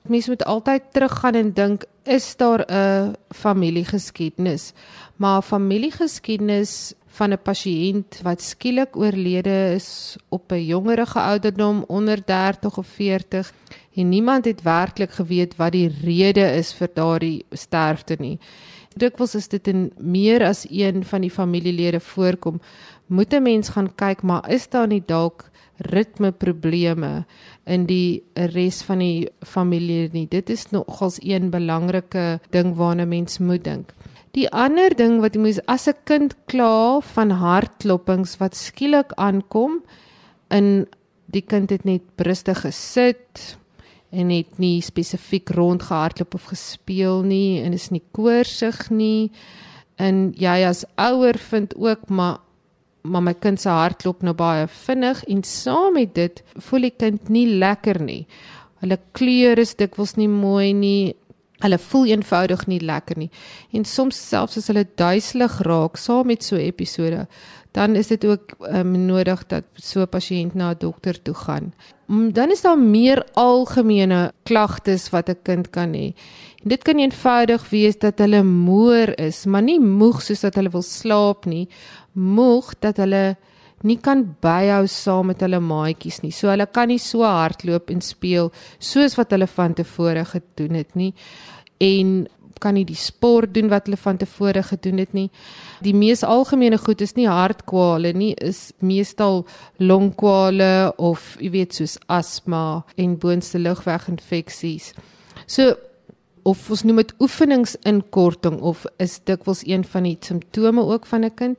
Mens 0.09 0.29
moet 0.29 0.45
altyd 0.45 0.83
teruggaan 0.93 1.35
en 1.35 1.53
dink, 1.53 1.85
is 2.05 2.37
daar 2.37 2.65
'n 2.71 3.15
familiegeskiedenis? 3.29 4.73
Maar 5.17 5.43
familiegeskiedenis 5.43 6.95
van 7.07 7.33
'n 7.33 7.43
pasiënt 7.43 8.21
wat 8.23 8.43
skielik 8.43 8.97
oorlede 8.97 9.73
is 9.75 10.17
op 10.29 10.53
'n 10.53 10.65
jongerige 10.65 11.21
ouderdom 11.21 11.85
onder 11.87 12.25
30 12.25 12.79
of 12.79 12.87
40 12.87 13.53
en 13.95 14.09
niemand 14.09 14.45
het 14.45 14.63
werklik 14.63 15.11
geweet 15.11 15.57
wat 15.57 15.73
die 15.73 15.95
rede 16.03 16.55
is 16.57 16.75
vir 16.75 16.89
daardie 16.95 17.45
sterfte 17.51 18.17
nie. 18.19 18.39
Dikwels 18.97 19.35
is 19.35 19.49
dit 19.49 19.69
in 19.69 19.93
meer 19.99 20.45
as 20.45 20.67
een 20.71 21.05
van 21.05 21.21
die 21.21 21.31
familielede 21.31 22.01
voorkom. 22.01 22.61
Moet 23.07 23.33
'n 23.33 23.43
mens 23.43 23.69
gaan 23.69 23.95
kyk, 23.95 24.23
maar 24.23 24.51
is 24.51 24.69
daar 24.69 24.87
nie 24.87 25.03
dalk 25.07 25.51
ritmeprobleme 25.79 27.25
in 27.67 27.87
die 27.87 28.23
res 28.35 28.83
van 28.87 28.99
die 28.99 29.29
familie 29.45 30.09
nie? 30.13 30.27
Dit 30.31 30.51
is 30.51 30.71
nogals 30.73 31.19
een 31.23 31.51
belangrike 31.51 32.41
ding 32.51 32.75
waarna 32.77 33.05
mens 33.05 33.39
moet 33.39 33.65
dink. 33.65 33.93
Die 34.37 34.49
ander 34.53 34.93
ding 34.97 35.21
wat 35.21 35.35
jy 35.35 35.41
moet 35.41 35.61
as 35.67 35.89
'n 35.89 35.97
kind 36.05 36.37
kla 36.47 37.01
van 37.01 37.31
hartklopings 37.31 38.37
wat 38.39 38.55
skielik 38.55 39.13
aankom 39.17 39.83
in 40.51 40.87
die 41.27 41.43
kind 41.43 41.71
het 41.71 41.85
net 41.85 42.03
rustig 42.17 42.61
gesit 42.61 43.57
en 44.11 44.31
het 44.31 44.59
nie 44.59 44.81
spesifiek 44.81 45.51
rondgehardloop 45.51 46.35
of 46.35 46.51
gespeel 46.53 47.23
nie 47.23 47.63
en 47.63 47.73
is 47.73 47.91
nie 47.91 48.03
koorsig 48.13 48.91
nie 48.91 49.31
en 49.97 50.33
jy 50.37 50.57
as 50.69 50.85
ouer 51.01 51.39
vind 51.51 51.75
ook 51.77 52.09
maar 52.09 52.39
maar 53.11 53.23
my 53.23 53.35
kind 53.35 53.61
se 53.61 53.69
hart 53.69 54.03
klop 54.03 54.23
nou 54.23 54.35
baie 54.35 54.67
vinnig 54.87 55.25
en 55.25 55.43
saam 55.43 55.93
met 55.95 56.15
dit 56.15 56.43
voel 56.69 56.89
die 56.89 56.95
kind 56.99 57.29
nie 57.29 57.47
lekker 57.59 58.03
nie. 58.03 58.27
Hulle 58.83 58.99
kleur 59.13 59.59
is 59.59 59.75
dikwels 59.75 60.17
nie 60.17 60.29
mooi 60.29 60.73
nie 60.75 61.15
Hulle 61.65 61.79
voel 61.81 62.11
eenvoudig 62.13 62.67
nie 62.69 62.83
lekker 62.85 63.17
nie. 63.17 63.31
En 63.73 63.87
soms 63.89 64.19
selfs 64.29 64.59
as 64.61 64.67
hulle 64.69 64.85
duiselig 65.01 65.55
raak 65.65 65.97
saam 65.97 66.29
met 66.29 66.45
so 66.45 66.57
'n 66.57 66.69
episode, 66.69 67.27
dan 67.73 67.97
is 67.97 68.09
dit 68.09 68.25
ook 68.25 68.53
um, 68.61 69.07
nodig 69.07 69.47
dat 69.47 69.65
so 69.75 70.01
'n 70.01 70.09
pasiënt 70.09 70.55
na 70.55 70.71
'n 70.71 70.79
dokter 70.79 71.23
toe 71.23 71.35
gaan. 71.35 71.73
Um, 72.09 72.33
dan 72.33 72.51
is 72.51 72.61
daar 72.61 72.79
meer 72.79 73.25
algemene 73.35 74.33
klagtes 74.43 75.11
wat 75.11 75.29
'n 75.29 75.43
kind 75.43 75.71
kan 75.71 75.93
hê. 75.95 76.13
En 76.63 76.69
dit 76.69 76.83
kan 76.83 76.99
eenvoudig 76.99 77.71
wees 77.71 77.99
dat 77.99 78.19
hulle 78.19 78.43
moer 78.43 79.19
is, 79.19 79.45
maar 79.47 79.63
nie 79.63 79.81
moeg 79.81 80.23
soos 80.23 80.41
dat 80.41 80.55
hulle 80.55 80.71
wil 80.71 80.83
slaap 80.83 81.45
nie, 81.47 81.69
moeg 82.17 82.73
dat 82.81 83.01
hulle 83.03 83.37
nie 83.87 83.99
kan 84.03 84.23
byhou 84.43 84.87
saam 84.89 85.31
met 85.31 85.43
hulle 85.45 85.61
maatjies 85.61 86.23
nie. 86.25 86.33
So 86.33 86.49
hulle 86.51 86.67
kan 86.67 86.89
nie 86.89 87.01
so 87.03 87.27
hardloop 87.27 87.93
en 87.93 88.01
speel 88.03 88.51
soos 88.79 89.17
wat 89.19 89.35
hulle 89.37 89.49
van 89.51 89.77
tevore 89.77 90.25
gedoen 90.25 90.81
het 90.81 90.97
nie 90.97 91.13
en 91.85 92.25
kan 92.61 92.77
nie 92.77 92.87
die 92.89 92.97
sport 92.97 93.53
doen 93.55 93.69
wat 93.69 93.85
hulle 93.85 93.99
van 94.01 94.17
tevore 94.17 94.63
gedoen 94.65 95.03
het 95.03 95.13
nie. 95.13 95.29
Die 95.85 95.95
mees 95.95 96.25
algemene 96.25 96.79
goed 96.81 97.03
is 97.05 97.13
nie 97.17 97.29
hartkwale 97.29 98.15
nie, 98.17 98.33
is 98.41 98.73
meestal 98.81 99.45
longkwale 99.77 100.95
of 100.97 101.35
jy 101.41 101.53
weet 101.53 101.77
soos 101.77 101.99
asma 102.09 102.85
en 102.97 103.19
boonste 103.21 103.61
lugweginfeksies. 103.61 104.95
So 105.47 105.75
of 106.47 106.71
ons 106.71 106.85
noem 106.87 107.03
dit 107.03 107.13
oefeningsinkorting 107.23 108.61
of 108.61 108.85
is 109.03 109.19
dikwels 109.27 109.65
een 109.67 109.85
van 109.85 110.07
die 110.07 110.17
simptome 110.21 110.85
ook 110.87 111.07
van 111.07 111.25
'n 111.25 111.35
kind. 111.35 111.59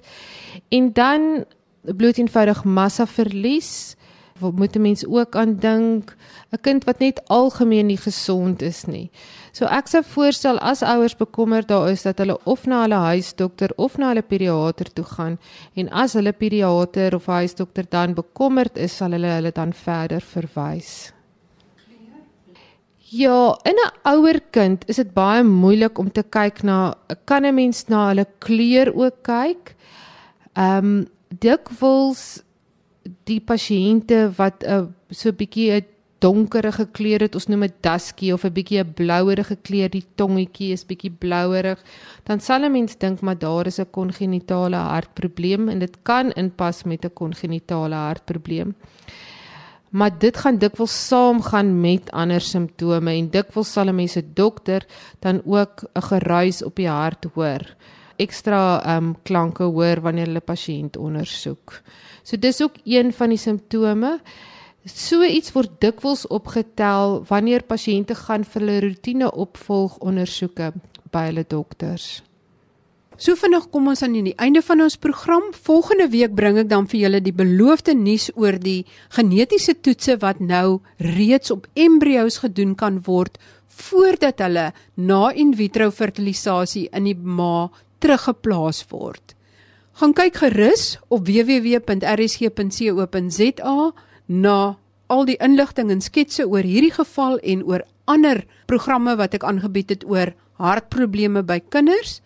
En 0.70 0.94
dan 0.94 1.46
bloed 1.82 2.18
eenvoudig 2.18 2.64
massa 2.64 3.06
verlies 3.08 3.96
wat 4.40 4.54
moet 4.54 4.76
'n 4.76 4.82
mens 4.82 5.06
ook 5.06 5.36
aan 5.36 5.56
dink 5.56 6.16
'n 6.52 6.62
kind 6.62 6.84
wat 6.84 7.00
net 7.00 7.22
algemeen 7.28 7.86
nie 7.86 7.98
gesond 7.98 8.62
is 8.62 8.86
nie. 8.86 9.10
So 9.52 9.66
ek 9.66 9.88
sou 9.88 10.04
voorstel 10.04 10.60
as 10.60 10.82
ouers 10.82 11.16
bekommerd 11.16 11.68
daar 11.68 11.90
is 11.90 12.02
dat 12.02 12.18
hulle 12.18 12.40
of 12.44 12.66
na 12.66 12.82
hulle 12.82 12.96
huisdokter 12.96 13.72
of 13.76 13.98
na 13.98 14.08
hulle 14.08 14.22
pediater 14.22 14.94
toe 14.94 15.06
gaan 15.06 15.40
en 15.74 15.90
as 15.90 16.14
hulle 16.14 16.32
pediater 16.32 17.16
of 17.16 17.26
huisdokter 17.26 17.86
dan 17.90 18.14
bekommerd 18.14 18.78
is 18.78 18.96
sal 18.96 19.12
hulle 19.12 19.28
hulle 19.28 19.52
dan 19.52 19.74
verder 19.74 20.22
verwys. 20.22 21.17
Ja, 23.10 23.58
in 23.64 23.78
'n 23.80 23.92
ouer 24.04 24.42
kind 24.52 24.84
is 24.88 24.96
dit 24.96 25.14
baie 25.14 25.44
moeilik 25.44 25.98
om 25.98 26.12
te 26.12 26.24
kyk 26.24 26.64
na 26.64 26.94
kan 27.26 27.46
'n 27.46 27.56
mens 27.56 27.88
na 27.88 28.08
hulle 28.08 28.26
kleur 28.40 28.92
ook 28.96 29.24
kyk. 29.24 29.76
Ehm 30.54 30.86
um, 30.86 31.08
dikwels 31.40 32.44
die 33.24 33.40
pasiënte 33.40 34.34
wat 34.36 34.64
'n 34.64 34.70
uh, 34.70 34.86
so 35.10 35.30
'n 35.30 35.36
bietjie 35.36 35.72
'n 35.72 35.86
donkerige 36.20 36.86
kleur 36.92 37.20
het, 37.20 37.36
ons 37.36 37.48
noem 37.48 37.62
dit 37.62 37.82
dusky 37.82 38.32
of 38.32 38.44
'n 38.44 38.54
bietjie 38.54 38.84
'n 38.84 38.94
blouerige 38.94 39.56
kleur, 39.56 39.90
die 39.90 40.06
tongetjie 40.16 40.74
is 40.74 40.86
bietjie 40.86 41.12
blouerig, 41.12 41.80
dan 42.26 42.40
sal 42.40 42.66
'n 42.66 42.72
mens 42.72 42.98
dink 42.98 43.22
maar 43.22 43.38
daar 43.40 43.68
is 43.68 43.80
'n 43.80 43.92
kongenitale 43.92 44.76
hartprobleem 44.76 45.70
en 45.70 45.80
dit 45.80 45.98
kan 46.04 46.32
inpas 46.32 46.84
met 46.84 47.06
'n 47.06 47.14
kongenitale 47.14 47.96
hartprobleem. 47.96 48.76
Maar 49.92 50.20
dit 50.20 50.38
gaan 50.38 50.58
dikwels 50.58 51.08
saamgaan 51.08 51.82
met 51.82 52.12
ander 52.12 52.42
simptome 52.42 53.12
en 53.12 53.30
dikwels 53.30 53.72
sal 53.72 53.88
'n 53.88 53.96
mens 53.96 54.18
'n 54.18 54.32
dokter 54.34 54.86
dan 55.20 55.42
ook 55.46 55.84
'n 55.94 56.02
geruis 56.02 56.64
op 56.64 56.76
die 56.76 56.90
hart 56.90 57.26
hoor 57.34 57.76
ekstra 58.18 58.82
ehm 58.82 58.98
um, 58.98 59.16
klanke 59.24 59.64
hoor 59.64 60.02
wanneer 60.02 60.26
hulle 60.30 60.42
pasiënt 60.42 60.98
ondersoek. 60.98 61.82
So 62.24 62.38
dis 62.38 62.62
ook 62.62 62.80
een 62.84 63.14
van 63.14 63.30
die 63.30 63.38
simptome. 63.42 64.18
So 64.86 65.24
iets 65.24 65.52
word 65.54 65.80
dikwels 65.84 66.28
opgetel 66.28 67.24
wanneer 67.30 67.64
pasiënte 67.68 68.16
gaan 68.16 68.44
vir 68.44 68.62
hulle 68.62 68.80
roetine 68.88 69.32
opvolg 69.32 69.98
ondersoeke 70.00 70.72
by 71.12 71.28
hulle 71.30 71.46
dokters. 71.48 72.22
So 73.18 73.34
vinnig 73.34 73.64
kom 73.74 73.88
ons 73.90 74.04
aan 74.06 74.14
die 74.14 74.36
einde 74.38 74.62
van 74.62 74.82
ons 74.86 74.94
program. 75.02 75.50
Volgende 75.66 76.06
week 76.14 76.36
bring 76.38 76.60
ek 76.62 76.70
dan 76.70 76.86
vir 76.86 77.00
julle 77.02 77.22
die 77.26 77.34
beloofde 77.34 77.96
nuus 77.98 78.30
oor 78.38 78.60
die 78.62 78.86
genetiese 79.16 79.74
toetse 79.82 80.22
wat 80.22 80.38
nou 80.38 80.86
reeds 81.02 81.50
op 81.52 81.66
embrio's 81.74 82.38
gedoen 82.44 82.76
kan 82.78 83.02
word 83.08 83.42
voordat 83.78 84.38
hulle 84.42 84.74
na 84.96 85.32
in 85.34 85.56
vitro 85.58 85.90
fertilisasie 85.94 86.90
in 86.94 87.04
die 87.10 87.18
ma 87.18 87.70
teruggeplaas 88.02 88.86
word. 88.94 89.34
Gaan 89.98 90.14
kyk 90.14 90.38
gerus 90.44 91.02
op 91.10 91.26
www.rsg.co.za 91.26 91.88
na 94.28 94.78
al 95.10 95.26
die 95.26 95.38
inligting 95.42 95.90
en 95.94 96.02
sketse 96.06 96.46
oor 96.46 96.62
hierdie 96.62 96.94
geval 96.94 97.42
en 97.42 97.66
oor 97.66 97.82
ander 98.06 98.46
programme 98.70 99.18
wat 99.18 99.34
ek 99.34 99.44
aangebied 99.48 99.90
het 99.96 100.06
oor 100.06 100.34
hartprobleme 100.62 101.42
by 101.46 101.60
kinders. 101.74 102.22